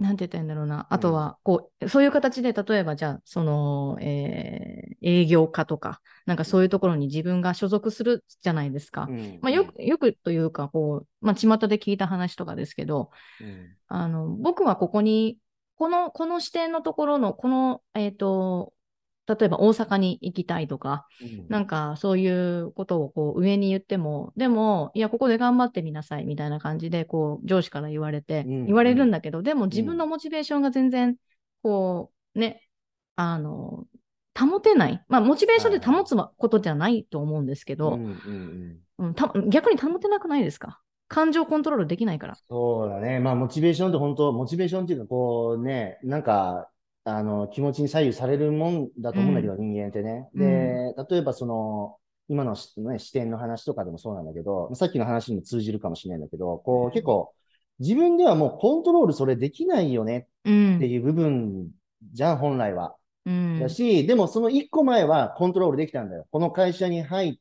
[0.00, 0.86] なんて言ったらいいんだろうな。
[0.90, 9.06] あとは、こう、そういう形で、例えば、じゃあ、その、えー、営業家とか、なんかそういうところに自分が所属するじゃないですか。
[9.08, 13.10] うん、まあ、よく、よくというか、こう、まあ、巷で聞いた話とかですけど、
[13.40, 15.38] うん、あの、僕はここに、
[15.76, 18.73] この、この視点のところの、この、えっ、ー、と、
[19.26, 31.16] 例えば大阪に行きたいとか、うん、なんかそういうことをこう上に言っても、でも、いや、ここで頑張ってみなさいみたいな感じで、こう上司から言われて、言われるんだけど、でも自分のモチベーションが全然、
[31.62, 32.60] こう、ね、
[33.16, 33.84] あの、
[34.36, 35.02] 保てない。
[35.08, 37.98] まあ、モチベーションで保つことじゃないと思うんですけど、
[39.48, 40.80] 逆に保てなくないですか？
[41.06, 42.34] 感情コントロールできないから。
[42.48, 43.20] そうだね。
[43.20, 46.68] まあ、モチベーションって本当、モチベーションっていうか、こうね、なんか、
[47.04, 50.28] あの、気持ちに左右されるもんだと思うんだけど、うん、人間ってね。
[50.34, 51.96] で、例えばその、
[52.28, 57.32] 今の、ね、視点の話とかでもそうなんだけど、さっきの話にも通じるかもしれないんだけど、こう、結構、
[57.78, 60.48] 自分ではもうコントロールそれできないよねって
[60.86, 61.70] いう部分
[62.12, 62.96] じゃん、本来は。
[63.26, 66.26] うん、だし、でもその一個前はコントロールできたんだよ。
[66.30, 67.38] この会社に入っ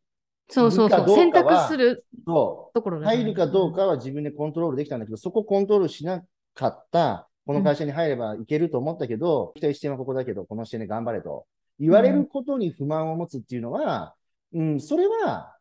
[0.50, 1.16] そうそうそう。
[1.16, 11.46] 選択するところ、ね、入るかどうかは自分でコントロールできたんだけど、そこコントロールしなかったこの会社に入ればいけると思ったけど、うん、期視点はここだけど、この視点で頑張れと。
[11.80, 14.16] 言われることに不満を持つっていうのは、
[14.54, 15.58] うん、うん、それは、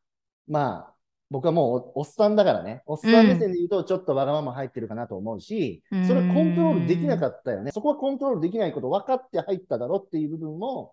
[0.46, 0.94] まあ、
[1.32, 7.72] 僕はもうおっさんだからね、おっさん目線で言うと、ちょっとわがまま入ってるかなと思うし、うん、それコントロールできなかったよね。
[7.72, 10.92] そこはコントロールできないこと分かって入っただろっていう部分も、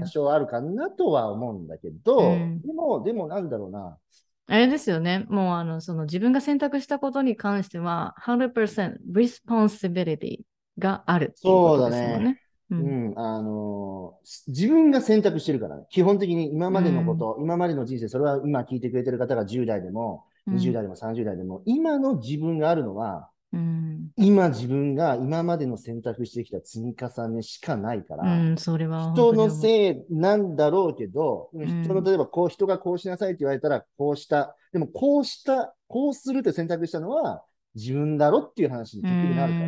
[0.00, 3.96] 多少あるかなとは思うんだけど、でも、でもなんだろうな、
[4.50, 5.26] あれですよね。
[5.28, 10.40] もうあの、その自分が選択したことに関しては、100% responsibility
[10.78, 12.42] があるっていうことですよね。
[12.70, 15.84] うん、うん、あのー、自分が選択してるからね。
[15.90, 34.54] 基本的に今までのこと、うん、今までの人生、それは今聞いてくれてる方が10代でも、20代でも30代でも、今の自分があるのは、うん、今自分が今までの選択してきた積み重ねしかないから、うん、それは人のせいなんだろうけど、うん、人の例えばこう人がこうしなさいって言われたらこうした。
[34.72, 37.42] でもこうした、こうするって選択したのは
[37.74, 39.60] 自分だろっていう話に結局なるか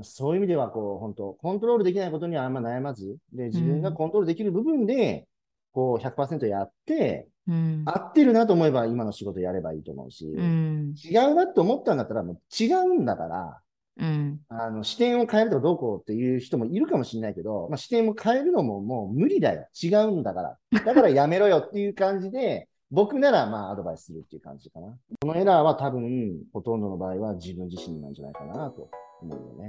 [0.00, 5.26] ら、そういう意味ではこう本当、コントロールできないことにはあんま悩まず、で自分がコントロールできる部分で、
[5.72, 13.60] こう100%やって、うん、合ってるなと思えば今の仕事やればいいと思うし、うん、違うなと思ったんだったらもう違うんだから、
[13.98, 19.68] うん、あの視点を変えるとどうこうっていう人もいるかもしれないけど、まあ、視点を変えるのももう無理だよ。
[19.80, 20.58] 違うんだから。
[20.84, 24.96] だからやめろよっていう感じで、僕ならまあアドバイスするっていう感じかな。
[25.20, 28.88] このエラーは多分ほとんどの場合は自分自身なんじゃないかなと
[29.22, 29.68] 思うよ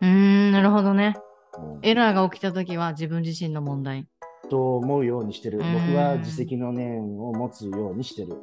[0.00, 1.14] うーん、なるほどね。
[1.82, 4.06] エラーが起きたときは自分自身の問題。
[4.48, 5.58] と思うようにしてる。
[5.58, 8.36] 僕は自責の念を持つようにしてる。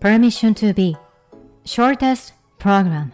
[0.00, 0.96] Permission to be
[1.64, 3.10] Shortest Program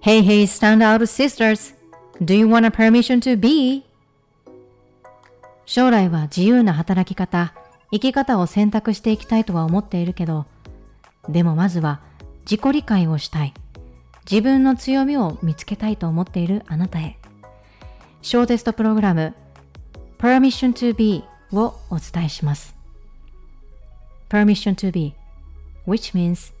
[0.00, 1.74] Hey hey stand out sisters
[2.22, 3.84] Do you want a permission to be?
[5.66, 7.52] 将来は自由な働き方、
[7.90, 10.46] 生き方を選択していきたいとは思っているけど、
[11.28, 12.00] でもまずは
[12.48, 13.52] 自己理解をしたい。
[14.30, 17.18] 自分の強みを見つけたいと思っているあなたへ。
[18.22, 19.34] ショーテストプログラム
[20.18, 22.74] Permission to be をお伝えします。
[24.28, 25.14] Permission to be
[25.86, 26.52] which means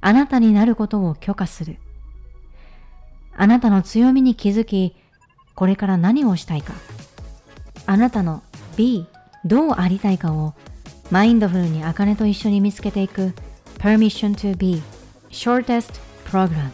[0.00, 1.76] あなたになることを許可する。
[3.36, 4.96] あなたの強みに気づき、
[5.54, 6.72] これから何をしたいか。
[7.86, 8.42] あなたの
[8.76, 9.06] be
[9.44, 10.54] どうありたいかを
[11.10, 13.32] マインドフルに茜と一緒に見つけていく
[13.78, 14.82] Permission to be
[15.30, 16.70] Shortest Program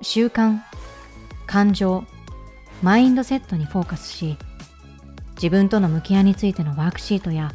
[0.00, 0.58] 習慣、
[1.46, 2.04] 感情、
[2.82, 4.36] マインドセットにフォーカスし
[5.42, 7.50] 自分との向き合いについてのワークシートや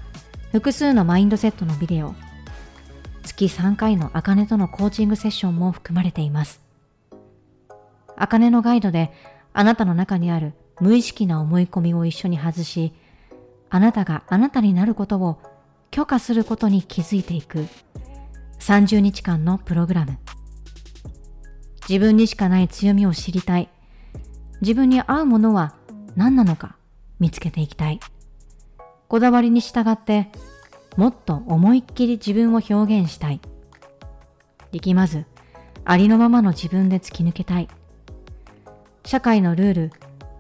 [0.52, 2.14] 複数のマインドセットのビデオ
[3.24, 6.62] 月3回の茜とのコーチングセッションも含まれています。
[8.18, 9.14] 茜のガイドで
[9.54, 12.94] あなたの中にある無意識な思い込みを一緒に外し
[13.70, 15.40] あなたがあなたになることを
[15.90, 17.68] 許可することに気づいていく。
[18.60, 20.18] 30日間のプログラム。
[21.88, 23.70] 自分にしかない強みを知りたい。
[24.60, 25.74] 自分に合うものは
[26.18, 26.77] 何なのか。
[27.20, 28.00] 見つけていきたい。
[29.08, 30.30] こだわりに従って
[30.98, 33.40] もっと思いっきり自分を表現したい。
[34.72, 35.26] 力まず、
[35.86, 37.68] ありのままの自分で突き抜けたい。
[39.06, 39.92] 社会のルール、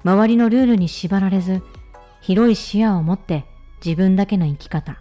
[0.03, 1.61] 周りのルールに縛られず、
[2.21, 3.45] 広い視野を持って
[3.85, 4.99] 自分だけの生き方、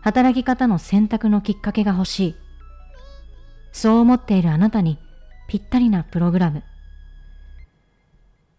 [0.00, 2.34] 働き方の選択のきっかけが欲しい。
[3.72, 4.98] そう思っているあなたに
[5.48, 6.62] ぴったりなプログラム。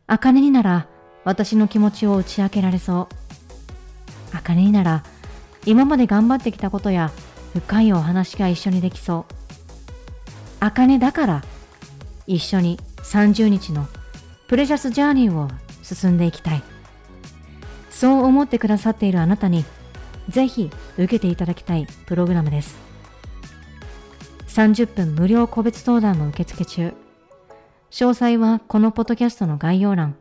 [0.07, 0.87] あかねになら
[1.25, 3.09] 私の気持ちを打ち明けられそ
[4.31, 4.35] う。
[4.35, 5.03] あかねになら
[5.65, 7.11] 今まで頑張ってきたことや
[7.53, 9.33] 深いお話が一緒にできそう。
[10.59, 11.43] あかねだから
[12.27, 13.87] 一緒に30日の
[14.47, 15.49] プレシャスジャーニーを
[15.81, 16.63] 進んでいきたい。
[17.89, 19.65] そう思ってくださっているあなたに
[20.29, 22.77] ぜひ受けていただきたいプログラムです。
[24.49, 26.93] 30分無料個別相談も受付中。
[27.89, 30.15] 詳細はこのポッドキャストの概要欄、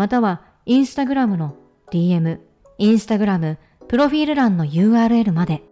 [0.00, 1.54] またはインスタグラムの
[1.92, 2.40] DM、
[2.78, 5.62] インスタグラム、プロフィール欄の URL まで。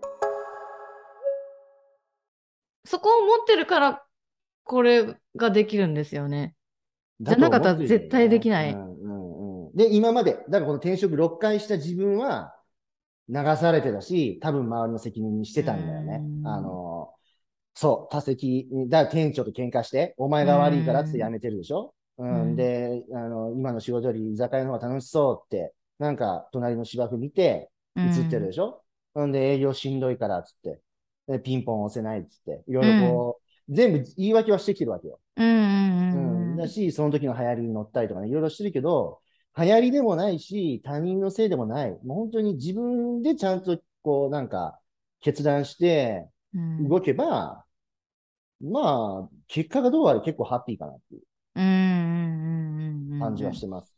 [2.85, 4.05] そこを持ってるから、
[4.65, 6.55] これができるんですよね。
[7.21, 8.73] じゃなかったら絶対できない。
[8.73, 12.55] うんうんうん、で、今まで、だからこの転職6回した自分は
[13.31, 16.21] 流されてたし、多分周りの責任にしてたんだよね。
[16.45, 17.15] あの、
[17.73, 28.83] そう、他席、だから店長と喧嘩して、お前が悪いからって辞めてるでしょうん、で、あの、今の仕事より居酒屋の方が楽しそうって、なんか隣の芝生見て映ってるでしょ？
[29.15, 30.81] うん、で、営業しんどいからっつって、
[31.27, 35.21] でピンポン押せないっつって、いろいろこう、うん、全部言い訳はしてきてるわけよ。
[35.37, 39.21] うん、だし、その時の流行りに乗ったりとかね、いろいろしてるけど、
[39.57, 41.91] 流行りでもないし、他人のせいでもない。
[41.91, 44.79] もう本当に自分でちゃんと、こう、なんか、
[45.21, 46.29] 決断して
[46.89, 47.65] 動けば、
[48.61, 51.23] まあ、結果がどうあれ結構ハッピーかなっていう
[51.59, 53.95] 感じはしてます。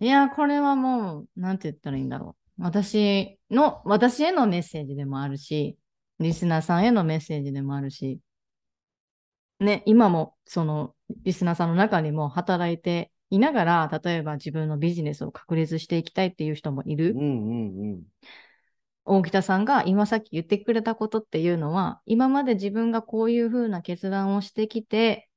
[0.00, 2.62] いや、これはもう、なんて言ったらいいんだろう。
[2.62, 5.76] 私の、私へのメッセージでもあるし、
[6.20, 8.20] リスナーさんへのメッセージでもあるし、
[9.60, 10.94] ね、今もその
[11.24, 17.14] リスナーさんの中にも働いていながら、例えば自分のビジネスを確立していきたいっていう人もいる。
[17.16, 18.02] うんうんうん、
[19.04, 25.27] 大北さんが今さっき言ってくれたことっていうのは、今まで自分がこういうふうな決断をしてきて、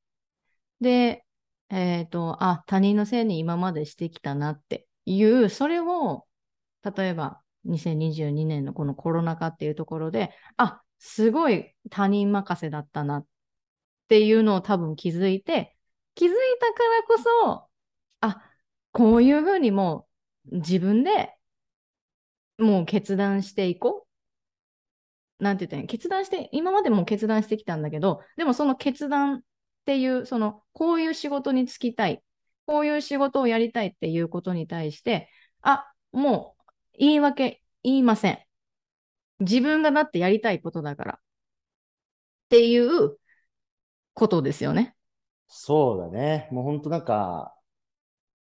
[0.81, 1.23] で、
[1.69, 6.25] えっ、ー、と、あ、他人のせいに今までしてきたなっていう、それを、
[6.83, 13.25] 例えば2022年のこのコロナ禍っていうところで、あ、すごい他人任せだったなっ
[14.07, 15.75] ていうのを多分気づいて、
[16.15, 17.69] 気づいたからこそ、
[18.21, 18.43] あ、
[18.91, 20.07] こういうふうにも
[20.51, 21.35] う自分で
[22.57, 24.07] もう決断していこ
[25.39, 25.43] う。
[25.43, 29.43] なんて言ったら決断して、今までも決断してきたんだけど、でもその決断
[29.81, 32.23] っていう、その、こういう仕事に就きたい、
[32.65, 35.29] こういう仕事をやりたいっていうことに対して、
[35.61, 36.63] あ、もう
[36.99, 38.39] 言い訳言いません。
[39.39, 41.13] 自分がだってやりたいことだから。
[41.15, 41.17] っ
[42.49, 43.17] ていう
[44.13, 44.95] ことですよね。
[45.47, 46.47] そうだね。
[46.51, 47.55] もう本当なんか、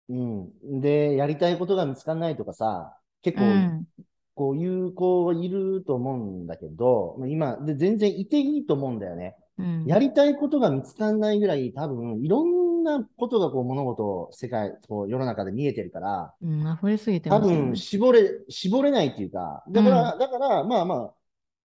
[0.10, 0.82] うん。
[0.82, 3.88] で、やりたいことが見つかんないとかさ、結構、うん、
[4.34, 9.36] こういう子いると思うんだけど、今、で全然いていいと思うんだよね。
[9.60, 21.12] うん、やりたいことが見つかんないぐらい、多分、いろんなことがこう物事、世界、こう世の中で見えてるから、うん、溢れすぎてね、多分、絞れ、絞れないっていうか、だから、うん、だから、まあま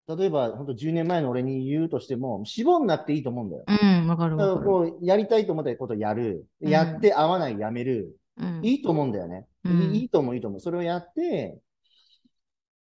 [0.07, 3.63] あ、例えば、本当10年前の俺に言うとしても、絞んなくていいと思うんだよ。
[3.67, 4.65] うん、わかるわかる。
[4.65, 6.45] こう、やりたいと思ったことをやる。
[6.59, 8.19] やって合わない、やめる。
[8.37, 9.47] うん、いいと思うんだよね。
[9.63, 10.59] いいと思う、いいと思う。
[10.59, 11.57] それをやって、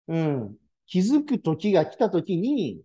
[0.07, 0.55] うん。
[0.86, 2.82] 気づく時が来た時に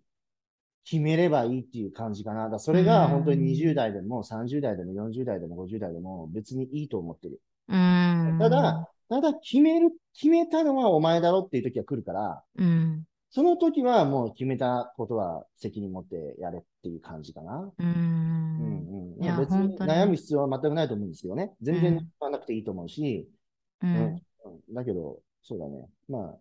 [0.88, 2.48] 決めればいいっていう感じかな。
[2.48, 7.42] だそれが本当に20代でも30代でも40代でも50代でも別にいいと思ってる。
[7.68, 17.70] ただ、ただ決める、決めたのはお前だろっていう時は来るから、うん、その時はもう決めたことは責任持ってやれっていう感じかな。
[17.78, 17.86] うん。
[17.86, 21.52] うんうん、別に悩む必要は全くないと思うんですけどね。
[21.60, 23.28] 全然悩まなくていいと思うし、
[23.82, 25.86] うん、うん、だけど、そうだね。
[26.08, 26.38] まあ、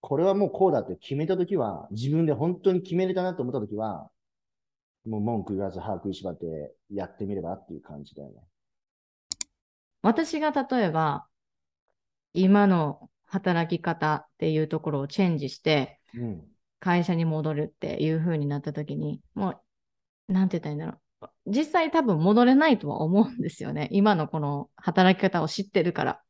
[0.00, 4.10] これはもうこうだって決めたときは、自分で本当に決めれたなと思ったときは、
[5.06, 8.36] もう文句言わず歯食いしばってやってみればっていう感じだよね。
[10.02, 11.26] 私が例えば、
[12.32, 16.44] 今の働き方っていうところをチェンジして、うん、
[16.78, 19.62] 会社に戻るっていう風になった時に、も
[20.28, 21.00] う、なんて言ったらいいんだろう。
[21.46, 23.88] 実際多分戻れないとは思うんですよね。
[23.92, 26.22] 今のこの働き方を知ってるから。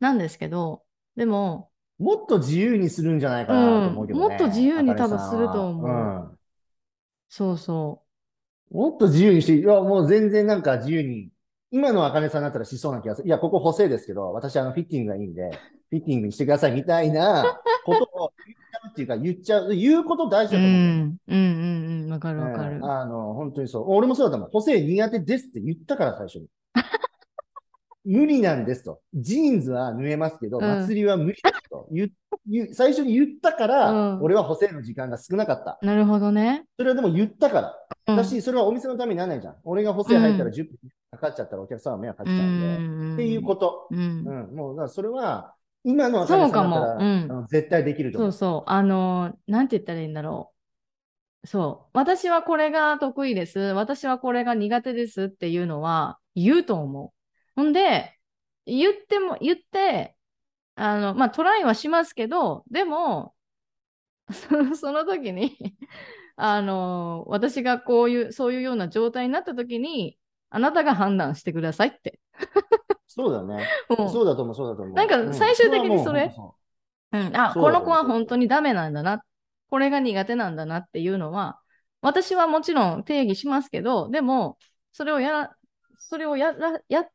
[0.00, 0.82] なんですけど、
[1.16, 4.24] でも、もっと自由にするんじゃないかなと思うけどね。
[4.24, 5.86] うん、もっと自由に多分すると思う。
[5.86, 6.38] うん、
[7.28, 8.02] そうそ
[8.70, 8.76] う。
[8.76, 11.30] もっと自由にして、いや、もう全然なんか自由に、
[11.70, 13.28] 今のあかねさんだったらしそうな気がする。
[13.28, 15.50] いや、ここ補正ですけど、私あのフィッティングがいいんで、
[15.90, 20.78] フィッティングにしてくださいみたいなことを言ったっていうか言っちゃう、言うこと大事だと思う。
[20.78, 22.84] うん、うん、うん、うん、わかるわかるうん。
[22.84, 23.84] あの、本当にそう。
[23.88, 24.50] 俺もそうだったもん。
[24.50, 26.46] 補正苦手ですって言ったから、最初に。
[28.04, 29.00] 無理なんですと。
[29.14, 32.10] ジーンズは縫えますけど、うん祭りは無理ですと言
[32.74, 35.78] 最初に言ったから、うん俺は補正の時間が少なかった。
[35.82, 36.64] なるほどね。
[36.76, 37.74] それはでも言ったから。
[38.08, 39.56] うんだし、それはお店のためにならないじゃん。
[39.64, 40.76] 俺が補正入ったら10分
[41.12, 42.66] かかっちゃったらお客さんは迷惑かけちゃうんで。
[43.12, 43.86] んっていうこと。
[43.90, 44.02] うんう
[44.52, 44.54] ん。
[44.54, 48.32] もう、だからそれは、今のそうかもうん絶対できると思。
[48.32, 48.70] そううそう。
[48.70, 50.52] あのー、なんて言ったらいいんだろ
[51.42, 51.46] う。
[51.46, 51.90] そう。
[51.92, 53.58] 私はこれが得意です。
[53.58, 57.13] 私はこれが苦手ですっていうのは言うと思う。
[57.56, 58.18] ほんで、
[58.66, 60.16] 言っても、言って、
[60.74, 63.34] あの、まあ、トライはしますけど、でも、
[64.32, 65.56] そその時に
[66.36, 70.18] あのー、私がこういう、そういうような状態になった時に、
[70.50, 72.20] あなたが判断してくださいって。
[73.06, 73.64] そうだね。
[73.96, 74.94] うんそうだと思う、そうだと思う。
[74.94, 76.34] なんかう最終的にそれ
[77.12, 79.22] うん、あ、この子は本当にダメなんだな。
[79.70, 81.60] これが苦手なんだなっていうのは、
[82.00, 84.58] 私はもちろん定義しますけど、でも、
[84.92, 85.56] それをやら、
[85.96, 87.08] それをやら、や、やっ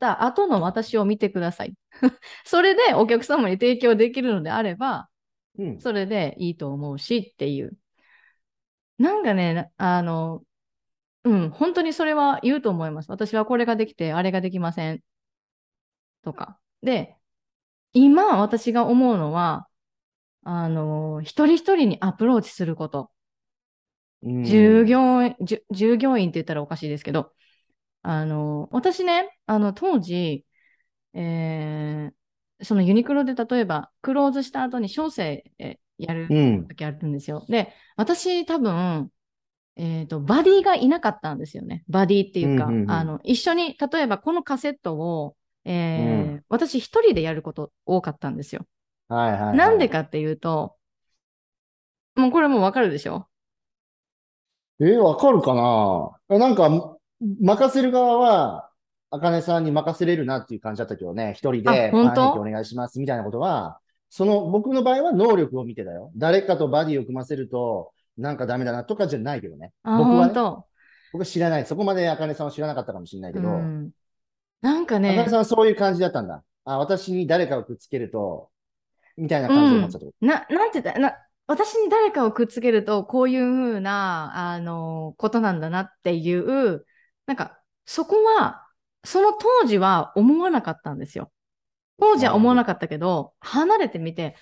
[0.00, 1.74] た後の私を見てください。
[2.44, 5.08] それでお客様に提供できるのであれば、
[5.56, 5.80] 当うん。
[5.80, 7.76] それでいいと思うしっていう。
[8.98, 10.42] なんかね、なあの、
[11.24, 13.10] うん、本当にそれは言うと思います。
[13.10, 15.02] 私はこれができて、あれができません。
[16.22, 16.58] とか。
[16.82, 17.16] で、
[17.92, 19.68] 今私が思うのは、
[20.44, 23.10] あの、一人一人にアプローチすること。
[24.22, 25.34] うん従業員、
[25.70, 27.32] 従業員って言ったらおかしいですけど、
[28.02, 30.46] あの、私ね、あの、当時、
[31.14, 32.14] えー
[32.64, 36.68] そのユニクロで例えば、クローズした後に小生えやるうん。
[36.68, 37.46] 時あるんですよ。
[37.48, 39.10] で、私多分、
[39.76, 41.84] えっと、バディがいなかったんですよね。
[41.88, 48.66] バディっていうか、うんうんうんあの、一緒に、例えばこのカセットを、えーうん私一人でやること多かったんですよ。
[49.08, 49.56] はいはいはい。
[49.56, 50.76] なんでかっていうと、
[52.14, 53.28] もうこれもうわかるでしょ？
[54.80, 56.10] えーわかるかな？
[56.30, 58.70] えなんか、任せる側は、
[59.10, 61.32] あかねさんに任せれるなっていう感じだったけどね。
[61.36, 62.30] 一人で、あ本当？
[62.32, 66.12] お願いしますみたいなことは、その、僕の場合は能力を見てだよ。
[66.16, 69.72] 誰かとバディを組ませると、なんかダメだなとかじゃないけどね。
[69.82, 70.34] あ、僕はね。
[71.12, 71.66] 僕は知らない。
[71.66, 73.90] そこまであかねさんは知らなかったかもしれないけど、うん。
[74.62, 76.42] なんかあかねねさん、はそういう感じだったんだ。
[76.64, 78.48] あ、私に誰かをくっつけると、
[79.16, 81.00] みたいな感じで思ってたってこな、なんて言った？
[81.00, 81.14] な、
[81.48, 86.84] 私に誰かをくっつけると、こういうふうな、あの、ことなんだなっていう、
[87.30, 88.66] なんか、そこは、
[89.04, 91.30] その当時は思わなかったんですよ。
[92.00, 94.34] 当時は思わなかったけど、離れてみて、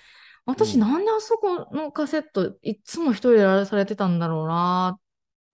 [0.47, 5.01] 私うんなんであそこのカセット、いっつも一人でやらされてたんだろうなっ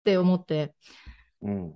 [0.06, 0.70] て思って、
[1.42, 1.48] と。
[1.48, 1.76] うん。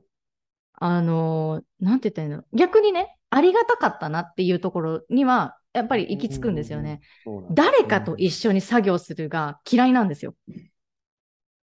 [0.76, 2.55] あの、なんて言ったらいいんだろう。
[2.55, 7.01] 逆にね、ありがたかったなっていうところには、やっぱり行き着くんですよね。
[7.26, 10.36] うんうん誰かと一緒に作業するが嫌いなんですよ。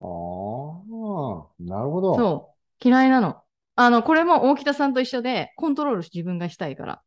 [0.02, 0.08] ああ、
[1.60, 2.16] なるほど。
[2.16, 2.88] そう。
[2.90, 3.43] 嫌いなの。
[3.76, 7.02] あの、これも大北さんと一緒で、コントロール自分がしたいから。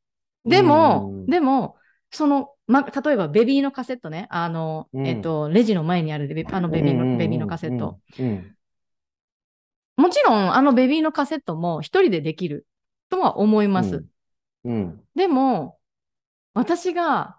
[0.45, 1.77] でもうん、でも、
[2.11, 7.99] その、ま、例えばベビーのカセットね、あの、うんえっと、レジの前にあるベあのベビーの、うんうんうんうんベビーのカセット。。
[8.19, 8.57] うん。
[9.97, 12.67] もちろん、あのベビーのカセットも一人でできる
[13.09, 14.05] とは思います。
[14.65, 15.01] うん。
[15.15, 15.79] でも、
[16.55, 17.39] 私が、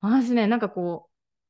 [0.00, 1.08] 私ね、なんかこ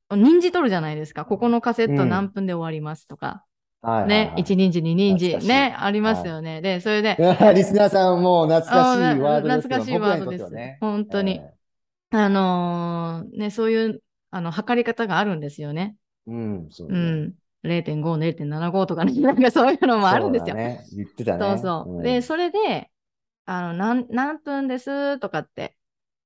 [0.09, 1.25] う、任じ取るじゃないですか。
[1.25, 3.45] ここのカセットうん何分で終わりますとか。
[3.81, 6.61] はいはいね、はい1人時、2人時、ね、ありますよね。
[6.61, 7.15] で、それで、
[7.55, 10.77] リスナーさんも懐かしいあワードです懐かしいワードですね。
[10.81, 11.53] 本当にえ
[12.11, 15.95] あのーね、そういう、あの、測り方があるんですよね。
[16.27, 16.99] ーうん、そううね。
[16.99, 17.33] ん。
[17.63, 20.55] 0.5、0.75とかね、なんかそういうのもあるんですよ。
[20.55, 20.83] ね。
[20.95, 21.39] 言ってたね。
[21.45, 22.01] そうそう。
[22.01, 22.89] んで、それで、
[23.45, 25.75] あの、何、何分ですとかって、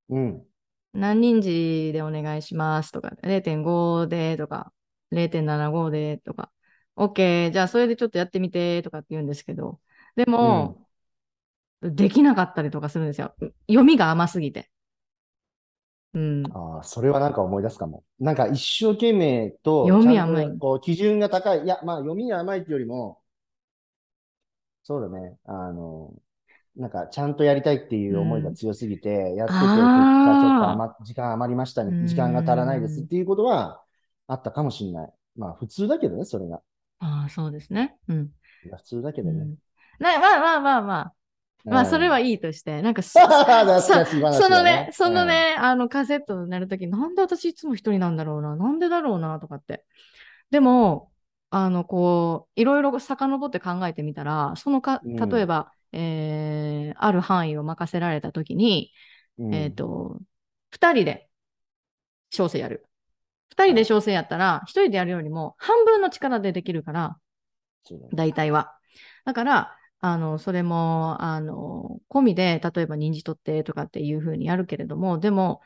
[0.10, 0.45] うん。
[0.93, 4.72] 何人時でお願いしますとか、0.5でとか、
[5.12, 6.51] 0.75でとか、
[6.95, 9.79] OK、じゃあそれでちょっとやってみてとかって言うんですけど、
[10.15, 10.87] でも、
[11.81, 13.35] できなかったりとかするんですよ。
[13.67, 14.69] 読みが甘すぎて。
[16.13, 16.43] うん。
[16.51, 18.03] ああ、それはなんか思い出すかも。
[18.19, 21.63] なんか一生懸命と、読み甘いこう基準が高い。
[21.63, 23.21] いや、まあ読みが甘いっていうよりも、
[24.83, 25.37] そうだね。
[25.45, 26.13] あの、
[26.75, 30.65] なんかちゃんとやりたいっていう思いが強すぎて、やってて、結果ちょっと
[31.03, 32.07] 時間余りましたうんね。
[32.07, 33.83] 時間が足らないですっていうことは
[34.27, 35.13] あったかもしれない。
[35.37, 36.61] まあ普通だけどね、それが。
[37.04, 37.97] ああ、そうですね。
[38.08, 38.30] うん。
[38.78, 39.41] 普通だけどね。
[39.41, 39.58] うん、
[39.99, 41.14] なまあまあまあまあ。
[41.66, 49.86] まあ、それはいいいとして、なんか そ、 のだね、そのね、あのカセットになるとき、なんで私いつも一人なんだろうな、なんでだろうな、とかって。
[50.51, 51.12] でも、
[51.51, 58.91] あの、こう、いろいろ遡って考えてみたら、そのか、うん例えば、えーある範囲を任せられたときに、
[59.38, 60.20] うんえっ、と、
[60.70, 61.30] 二人で
[62.30, 62.86] 小生やる。
[63.56, 67.18] 二人で調整やったら、一人でやるよりも半分の力でできるから。
[68.14, 68.76] 大体は。
[69.26, 75.62] だから、あの、それも、あの、込みで、例えば人事取ってとかっていうふうにやるけれども、でも、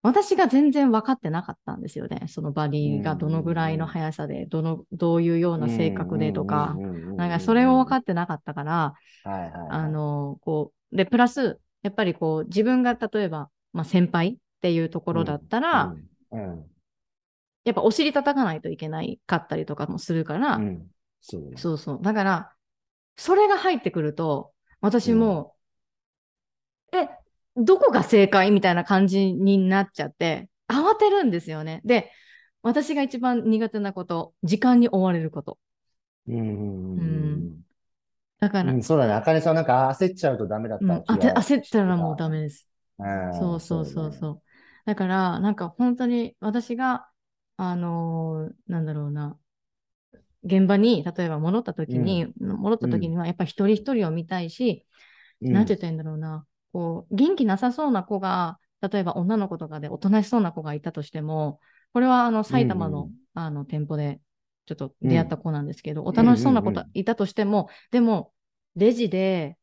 [0.00, 2.26] 私が全然分かってなかったんですよね。
[2.28, 6.76] そのバディがどのぐらいの速さで、どの、どういうような性格でとか、
[7.16, 8.94] なんかそれを分かっってなかったから、
[9.70, 15.94] あの、こう、で、プラス、やっぱりこう、自分が例えば、まあ先輩っていうところだったら、
[17.68, 20.86] やっぱお尻叩かないといけないかったりとかもするから、うん、
[21.20, 21.56] そうだね。
[21.58, 21.98] そうそう。
[22.02, 22.52] だから、
[23.16, 25.54] それが入ってくると、私も、
[26.92, 27.08] え、
[27.56, 31.82] どこが正解みたいな感じになっちゃって、慌てるんですよね。
[31.84, 32.10] で、
[32.62, 35.58] 私が一番苦手なこと、時間に追われること。
[36.26, 37.54] うんうんうん
[38.40, 39.12] だから、うんうん、そうだね。
[39.12, 42.68] あかねさんなんか焦っちゃうとダメだったうん、焦焦ったらもうダメです。
[42.98, 44.42] うんそうそうそうそう。
[44.84, 47.08] だから、なんか本当に私が、
[47.58, 49.38] あのーなんだろうな、
[50.44, 54.86] 現場に例えば戻った時に、戻った時にはやっぱり一人一人を見たいし、
[55.42, 55.52] うん。
[55.52, 61.60] なんて言ったらいいんだろうな、こう、元気なさそうな子が、例えば女の子とかでおとなしそうな子がいたとしても、
[61.92, 63.06] これはあの埼玉の,、うん。
[63.06, 64.20] うんあの店舗で
[64.66, 66.14] ちょっと出会った子なんですけど、おん。
[66.14, 66.90] となしそうな子うんうんうん。
[66.94, 68.32] いたとしても、でも、
[68.76, 69.58] レジで、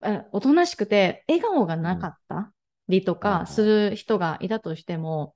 [0.00, 2.52] あおとなしくて笑顔がなかった
[2.88, 5.34] りとかする人がいたとしても、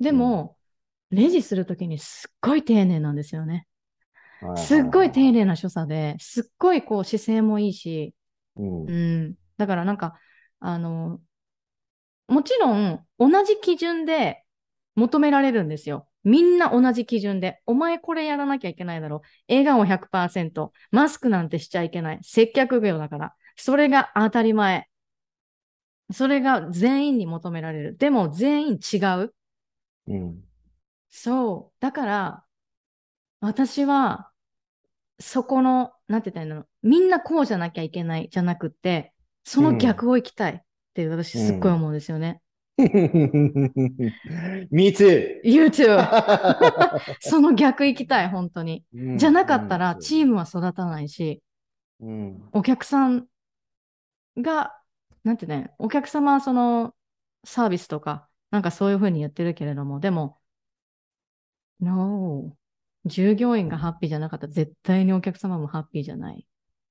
[0.00, 0.56] でも、
[1.14, 3.66] レジするときにすっごい丁寧なんですよね。
[4.56, 8.14] すっごい丁寧な所作で、すっごいこう姿勢もいいし、
[8.56, 9.34] うんうん。
[9.56, 10.18] だからなんか、
[10.60, 11.20] あの、
[12.28, 14.42] もちろん同じ基準で
[14.94, 16.08] 求められるんですよ。
[16.24, 19.22] みんな同じ基準で、お前これやらなきゃいけないだろ。
[19.48, 22.18] 笑顔100%、マスクなんてしちゃいけない。
[22.22, 23.34] 接客業だから。
[23.56, 24.88] それが当たり前。
[26.12, 27.96] それが全員に求められる。
[27.96, 29.34] でも全員違う。
[30.08, 30.44] うん
[31.16, 31.76] そう。
[31.80, 32.44] だから、
[33.40, 34.32] 私は、
[35.20, 36.68] そこの、なんて言ったらいいんだろう。
[36.82, 40.60] みんなこうじゃなきゃいけないじゃなくって、その逆を行きたいっ
[40.92, 42.40] て私すっごい思うんですよね。
[44.72, 45.40] Me too!
[45.44, 46.04] You too!
[47.22, 48.84] その逆行きたい、本当に。
[49.16, 51.44] じゃなかったら、チーム、ムは育たないし、
[52.00, 53.28] うんお客さん
[54.36, 54.76] が、
[55.22, 56.92] なんてね、お客様はその
[57.44, 60.38] サービスとか、なんかそういうふうに言ってるけれども、でも、
[61.80, 62.56] No.
[63.06, 66.46] 従業員がハッピーじゃなかったら絶対にお客様もハッピーじゃない。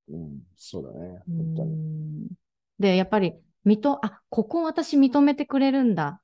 [0.09, 1.21] うん、そうだね。
[1.27, 1.75] う本当に。
[1.75, 2.27] ん
[2.79, 3.34] で、やっぱり、
[3.65, 6.21] 認、あ、ここ私認めてくれるんだ。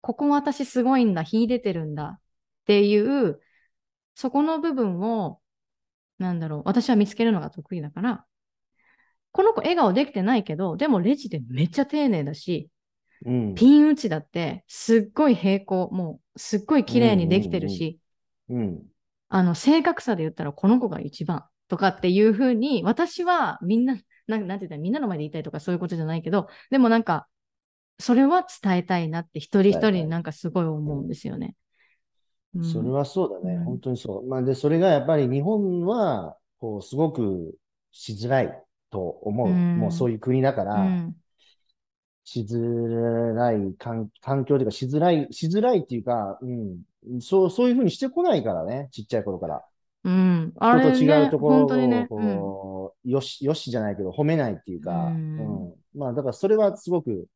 [0.00, 1.24] ここ私すごいんだ。
[1.24, 2.18] 秀でてるんだ。
[2.18, 2.20] っ
[2.66, 3.40] ていう、
[4.14, 5.40] そこの部分を、
[6.18, 8.24] なんだろう、私は見つけるのが得意だから、
[9.32, 12.70] この子笑顔できてないけど、でもレジでめっちゃ丁寧だし、
[13.24, 13.54] うん。
[13.54, 18.00] ピン打ちだって、すっごい平行、もう、すっごい綺麗にできてるし、
[18.48, 18.88] うん。
[19.28, 23.96] あの、正確さで言ったらこの子が一番とかっていうふうに、私はみんな、
[24.26, 27.28] なんなんて言ったらみんなの前で言いたいとかそういうことじゃないけど、でもなんか、
[27.98, 31.54] それは伝えたいなって一人一人になんかすごい思うんですよね。
[32.54, 33.56] うんそれはそうだね。
[33.56, 34.26] うん本当にそう。
[34.26, 37.54] まあ、で、それがやっぱり日本は、こう、すごく
[37.92, 39.48] しづらいと思う。
[39.48, 41.16] うんもうそういう国だから、うん
[42.28, 46.82] しづらい環環境というか、しづらい、しづらいっていうか、うん。
[47.22, 48.88] そう、そういうふうにしてこないからね。
[48.92, 49.64] ちっちゃい頃から。
[50.04, 50.52] うん。
[50.58, 52.16] あれ人と違ね、うところ本当にねを、。
[52.16, 55.10] こう、よし、よしじゃないけど、褒めないっていうか、う
[55.40, 57.26] んうんまあ、だからそれはすごく、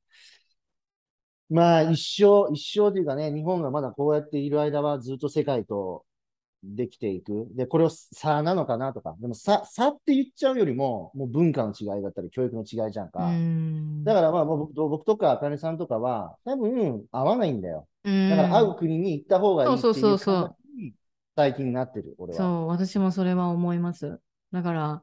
[1.48, 6.04] まあ、一生、一生というかね、日本がまだこうやっている間はずっと世界と
[6.62, 7.48] できていく。
[7.54, 9.16] で、これを差なのかなとか。
[9.20, 13.20] でも差、差って言っちゃうよりも、もう文化の違いだったり、教育の違いじゃんうか。
[13.20, 14.04] ん。
[14.04, 17.88] だからまあ、僕と僕とか、あかねさんとかは、多分、合わないんだよ。
[18.04, 20.94] うんだから、会う国に行った方がいいっていうそうそうそうそう考えに
[21.36, 22.38] 最近なってる、俺は。
[22.38, 24.20] そう、私もそれは思います。
[24.52, 25.02] だから、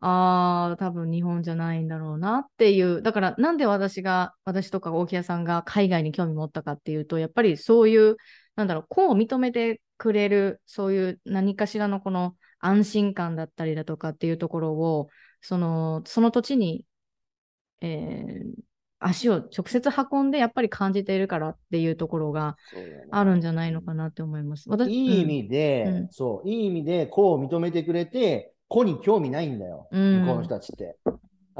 [0.00, 3.02] ああ、多分日本じゃないんだろうなっていう。
[3.02, 8.16] だから、なんで私が、私とか大木屋さんが海外に興味持ったかっていうと、やっぱりそういう、
[8.54, 15.08] なんだろう、こう認めてくれる、そういう何かしらのこの安心感だったりだとかっていうところを、
[15.42, 16.84] その、その土地に、
[17.82, 18.68] えー
[19.00, 22.56] 足を直接運んでやっぱり感じているからっていうところが
[23.10, 24.68] あるんじゃないのかなって思います。
[24.68, 30.96] 私いい意味で、うんそう、いい意味で、子を認めてくれて、子に興味ないんだよ、うん向こうの人たちって。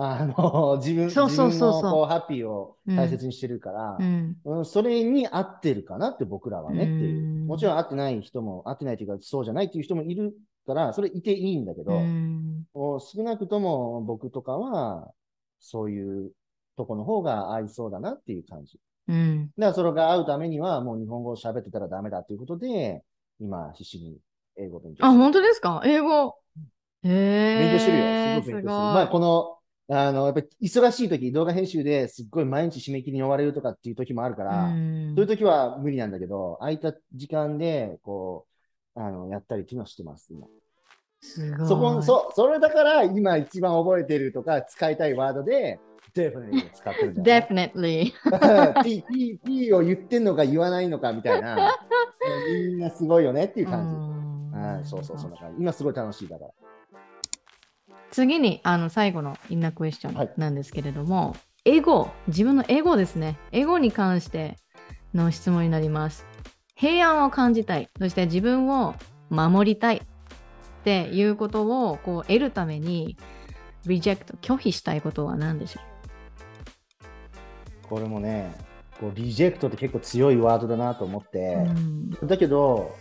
[0.01, 7.43] あの、自分、そうそうそうそう自分のこうハッピーを大切にしてるから、うん、うんそれに合ってるかなって僕らはねっていう。
[7.43, 10.35] うんもちろん合ってない人も、合ってないというか、そうじゃないっていう人もいる
[10.67, 15.11] から、それいていいんだけど、うん少なくとも僕とかは、
[15.59, 16.31] そういう
[16.77, 18.79] とこの方が合いそうだなっていう感じ。
[19.09, 19.51] うん。
[19.59, 23.03] だからそれが会うためには、もう日本語を喋ってたらダメだということで、
[23.41, 24.19] 今、必死に
[24.57, 25.83] 英語を勉強あ、してる本当ですか？
[25.85, 26.35] 英語。
[27.03, 27.59] へえ。
[27.61, 28.05] 勉強してるよ。
[28.05, 28.53] すごい勉強。
[28.53, 28.65] すごい。
[28.65, 29.58] まあ、この、
[29.91, 38.47] あの、やっぱり忙しい時、動画編集ですっごい毎日締め切りに追われるとかっていう時もあるから、うんそういう時は無理なんだけど、空いた時間で、こ
[38.95, 40.47] う、あの、やったりっていうのはしてます、今。
[41.21, 41.69] すごい。
[41.69, 45.81] そこ、そ、それだから今一番覚えてるとか使いたいワードで、
[46.15, 48.13] definitely を使ってる definitely。
[48.85, 51.77] P, P, P を言ってんのか言わないのかみたいな。
[52.53, 53.89] みんなすごいよねっていう感
[54.53, 54.59] じ。
[54.59, 55.63] はい、そうそう、そんな感じ。
[55.63, 56.51] 今すごい楽しいだから。
[58.11, 60.31] 次にあの最後のインナークエスチョはい。
[60.37, 63.39] ンなんですけれども、エゴ、自分のエゴですね。
[63.53, 64.57] エゴに関して
[65.15, 66.27] の質問になります。
[66.75, 68.95] 平安を感じたい、そして自分を
[69.31, 70.01] 守りたいっ
[70.85, 73.17] ていうことをこう得るために、
[73.87, 75.81] リジェクト、拒否したいことは何でしょ
[77.89, 78.55] これもね、
[79.01, 81.71] こうリジェクトって結構強いワードだなと思って、う、
[82.23, 82.27] うん。
[82.27, 82.95] だけど、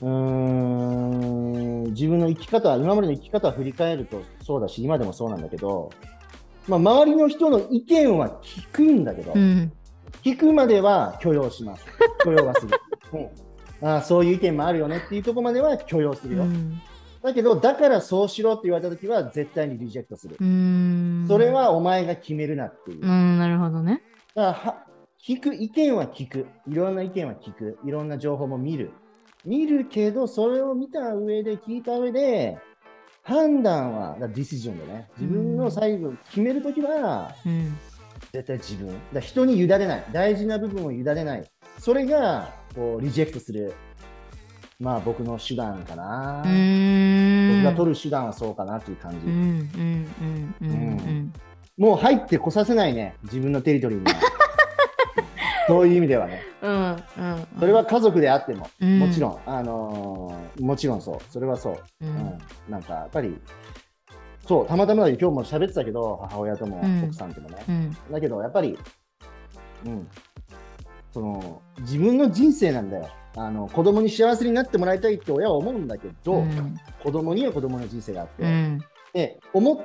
[0.00, 5.90] うーん、自分の生き方、今までの生き方を振り返るとそうだし、今でもそうなんだけど、
[6.66, 9.72] まあ、周りの人の意見は聞くんだけど、うん
[10.22, 11.84] 聞くまでは許容します。
[12.24, 12.76] 許容はする。
[13.80, 16.42] うん、ああそういう意見もあるよねっていうところまでは許容するよ。
[16.42, 16.80] うん
[17.22, 20.36] だけど、だからそうしろって言われたときは絶対にリジェクトする。
[20.40, 23.06] うんそれはお前が決めるなっていう。
[23.06, 24.02] なるほどね。
[24.34, 24.84] らは
[25.20, 26.46] 聞く、意見は聞く。
[26.68, 27.78] いろんな意見は聞く。
[27.84, 28.92] いろんな情報も見る。
[29.48, 32.58] 見るけど、それを見た上で、聞いた上で、
[33.22, 37.76] 判断は、だディシジョンでね、自分の最後、決めるときは、うん
[38.32, 38.94] 絶対自分。
[39.12, 40.04] だ人に委ねない。
[40.12, 41.44] 大事な部分を委ねない。
[41.78, 43.72] それが、こう、リジェクトする。
[44.78, 46.42] まあ、僕の手段かな。
[46.42, 46.48] 僕
[47.64, 49.26] が取る手段はそうかなという感じ。
[51.78, 53.14] もう入ってこさせないね。
[53.22, 54.37] 自分のテリトリーには。
[55.68, 56.42] そういう意味ではね。
[56.62, 56.98] うんうん
[57.60, 61.18] それは家族であっても、うんもちろん、あのーもちろんそう。
[61.30, 61.74] それはそう。
[62.00, 62.38] ううんん。
[62.68, 63.38] なんか、やっぱり、
[64.46, 67.56] そう、たまたま今日も喋ってたけど、母親ともうん奥さんともね。
[67.68, 68.78] うんだけど、やっぱり、
[69.86, 70.08] うん、
[71.12, 73.08] その自分の人生なんだよ。
[73.36, 78.80] あの子供に幸せになってもらいたいって親は思うんだけど、うん子供には子供の人生があって、うん
[79.12, 79.78] で思っ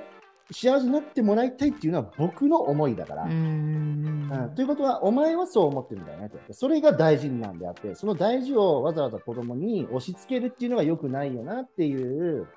[0.52, 3.24] 幸せになってもらいたいっていうのは僕の思いだから。
[3.24, 6.38] うんうんということは、お前はそう思ってるんだよねと。
[6.54, 12.48] それが大事なんであって、その大事をわざわざ子供に押し付けるっていうのが良くないよなっていう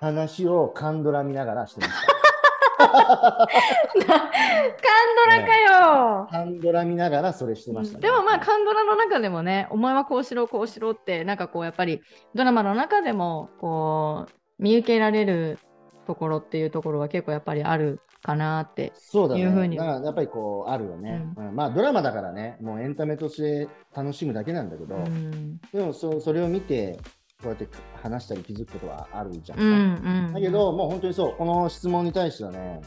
[0.00, 2.14] 話をカンドラ見ながらしてました。
[2.84, 3.48] カン
[5.16, 12.02] ドラかよ、カンドラ見ながらそれしてました、ねでもまあカンドラの中でもねお前はこうしろこうしろってなんかこうやっぱり
[12.34, 15.58] ドラマの中でもこう見受けられる
[16.04, 19.42] ところっていうところは結構やっぱりあるかなってそうだね。
[19.42, 26.98] いうふうにだからやっぱりこう、あるよね、うんまあドラマだからね、もうエンタメとして楽しむだけなんだけど、うんでもそそれを見て、
[27.42, 27.68] こうやって
[28.02, 29.60] 話したり気づくことはあるじゃん。
[29.60, 32.80] うんうんだけど、もう本当にそう、この質問に対してはね、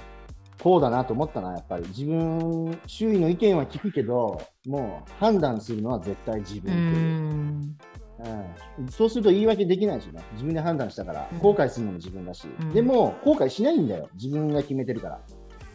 [0.61, 1.83] こうだなと思ったな、やっぱり。
[1.89, 7.96] 自分、周囲の意見は聞くけど、もう判断するのは絶対自分うっていう。
[8.23, 8.45] ん
[8.79, 10.21] うんそうすると言い訳できないしね。
[10.33, 12.47] 自分で判断したからうん、後悔するのも自分だし。
[12.47, 14.09] うんでも、後悔しないんだよ。
[14.15, 15.19] 自分が決めてるから。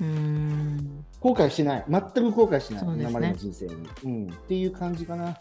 [0.00, 1.84] うん後悔しない。
[1.88, 2.88] 全く後悔しない。
[2.96, 3.74] ね今までの人生に。
[4.04, 4.26] うん。
[4.26, 5.38] っていう感じかな。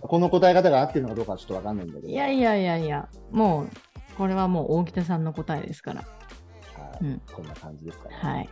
[0.00, 2.08] この答え方が合ってるのかどうかはちょっとわかんないんだけど。
[2.08, 3.68] いやいやいやいやもう
[4.16, 6.06] これはもう大北さんの答えですからは
[7.00, 8.14] いうんこんな感じですかね。
[8.16, 8.48] はい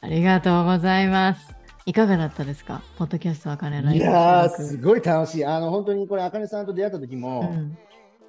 [0.00, 2.80] ありがとうございますいかがだったですか？
[2.96, 5.44] ポッドキャストあかねライブいやすごい楽しい。
[5.44, 7.76] あの、本当にこれ、あかねさんと出会った時うも、ん。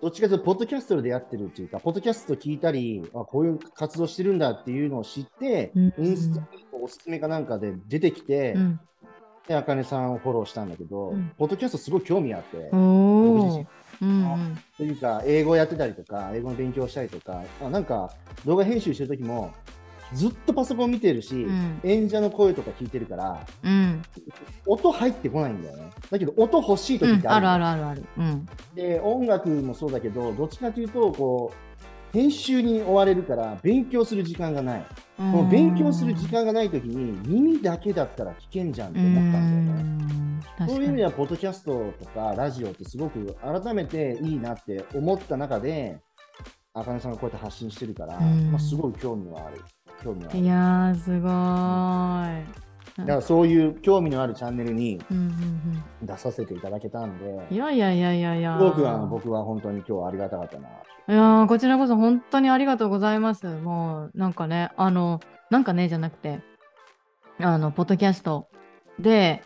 [0.01, 5.93] どっちかというと、ポッドキャストで出会ってるっていうか、ポッドキャスト聞いたり、あこういう活動してるんだっていうのを知って、うん。
[5.99, 8.79] インスタにおすすめかなんかで出てきて、うん。
[9.47, 11.31] で、あかねさんをフォローしたんだけど、うん。
[11.37, 13.67] ポッドキャストすごい興味あって、自身。
[14.01, 18.11] うんというか、英語やってたりとか、英語の勉強したりとか、あなんか
[18.45, 19.53] 動画編集してる時も、
[20.13, 21.79] ずっとパソコン見てるし、うん。
[21.83, 24.01] 演者の声とか聞いてるから、うん。
[24.67, 25.89] 音入ってこないんだよね。
[26.09, 27.31] だけど、音欲しい時ってうん。
[27.31, 28.05] あるある,、あるあるある。
[28.17, 28.45] うん。
[28.75, 31.73] で、音楽もそうだけど、どっちかというと、こう、
[32.13, 34.85] 編集に追われるから、勉強する時間がない。
[35.17, 40.05] この勉強する時間がない時に、耳だけだったら聞けんじゃんって思ったんだよね。
[40.59, 40.67] うん。
[40.67, 45.99] そういう意味では、ポッドキャストとかラジオってすごく改めていいなって思った中で、
[46.75, 48.51] あかねさんがこうやって発信してるから、うん。
[48.51, 49.61] まあ、すごい興味はある。
[50.03, 50.39] 興味はある。
[50.39, 52.45] いやーすごーい
[52.95, 55.21] だからそういう興味のあるチャンネルにうんう
[56.03, 60.67] ん出させていただけたんで、うんいやいやいやいやいやすごくあの僕は本当に今日はありがたかったな。
[60.67, 63.47] いやーこちらこそ本当にありがとうございます。
[63.47, 65.19] もうなんかね、あの、
[65.49, 66.39] なんかねじゃなくて、
[67.39, 68.47] あの、ポッドキャスト
[68.99, 69.43] で、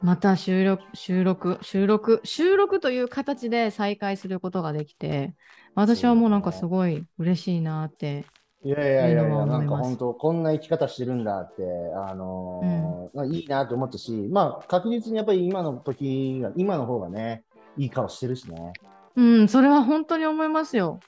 [0.00, 5.34] また収録、収録、収録、収録という形で再開することができて、
[5.74, 8.24] 私はもうなんかすごい嬉しいなって
[8.64, 11.62] いやいやいやいや、なんか本当、こんな生き方してるんだって、
[11.96, 17.42] あのーうん、いいなと思ったし、まあ、確実にやっぱり今の時が、今の方がね、
[17.76, 18.72] いい顔してるしね。
[19.16, 21.00] うん、それは本当に思いますよ。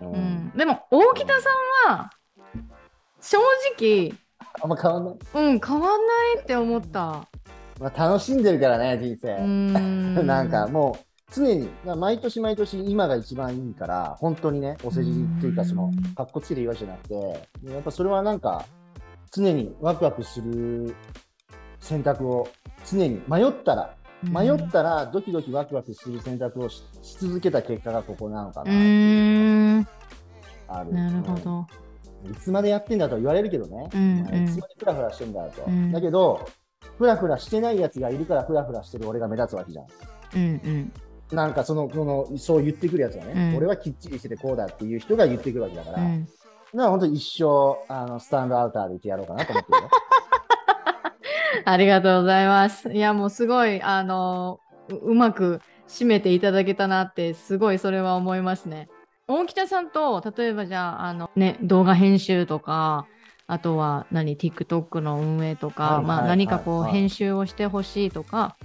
[0.00, 1.48] うん、うん、でも、大北さ
[1.88, 2.10] んは、
[3.20, 3.38] 正
[3.78, 4.12] 直、
[4.60, 5.14] あんま変わんない？
[5.14, 7.28] うん、変わんないって思った。
[7.78, 9.38] まあ、楽しんでるからね、人生。
[10.24, 18.64] なんかもう、常に、毎年毎年今が一番いいから、本当にね、お世辞っていうか、その、かっこつけて言わじゃなくて、やっぱそれはなんか、
[19.32, 20.94] 常にワクワクする
[21.80, 22.48] 選択を、
[22.88, 26.82] 常に迷ったら、迷ったらドキドキワクワクする選択をし
[27.18, 29.86] 続けた結果がここなのかな
[30.68, 30.92] ある。
[30.92, 31.66] なるほど。
[32.30, 36.48] いつまでやってんだと言われるけどね、うんうん、いつまでフラフラしてんだと、うん、だけど、
[36.98, 39.86] フラフラしてないやつがいるからフラフラしてる俺が目立つわけじゃん。
[40.34, 40.92] うんうん、
[41.32, 46.28] なんかそのそのそう言ってくるやつがね、うん、俺はきっちりしててこうだっていう人が言ってくるわけだから、うん、
[46.72, 49.90] な本当に一生あのスタンドアウターでいてやろうかなと思ってるよ。
[51.64, 52.92] ありがとうございます。
[52.92, 58.88] いやもうすごいあのうまく締めていただけたなってすごいそれは思いますね。
[59.28, 63.06] 大北さんと例えばじゃああの、ね、動画編集とか
[63.48, 68.56] あとは何 TikTok の運営とか、まあ、何かこう編集をしてほしいとか、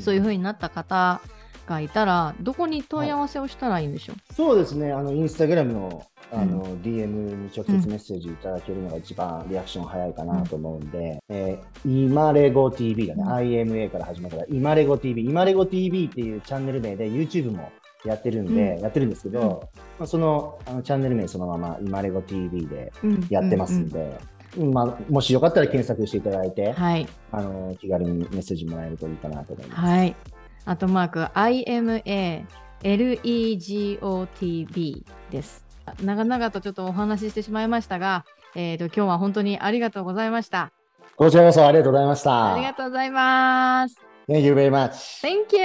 [0.00, 1.20] そういう風になった方
[1.66, 17.70] がいたら、どこに問い合わせをしたらいいんでしょう、はい、そうですね、あのインスタグラムのあの、うん、DM に直接メッセージいただけるのが一番リアクション早いかなと思うんで、うん、えー、今レゴ TV だね、うん、IMA から始まったから、今レゴ TV、今レゴ TV っていうチャンネル名で YouTube も
[18.04, 19.68] やってるんで、うん、やってるんですけど、
[19.98, 22.92] まあ、そのあのチャンネル名そのまま今レゴ TV で
[23.30, 24.18] やってますんで、
[24.58, 29.80] まあ、もしよかったら検索していただいて、はい、あの気軽にメッセージもらえるといいかなと思います。
[29.80, 30.16] はい
[30.66, 31.20] アットマーク
[32.82, 35.64] IMALEGOTB です。
[36.02, 40.72] 長々とちょっとお話ししてしまいましたが、えーと、今日は本当にありがとうございました。
[41.16, 42.54] こちらこそありがとうございました。
[42.54, 44.00] ありがとうございます。
[44.28, 45.22] Thank you very much.
[45.22, 45.64] Thank you.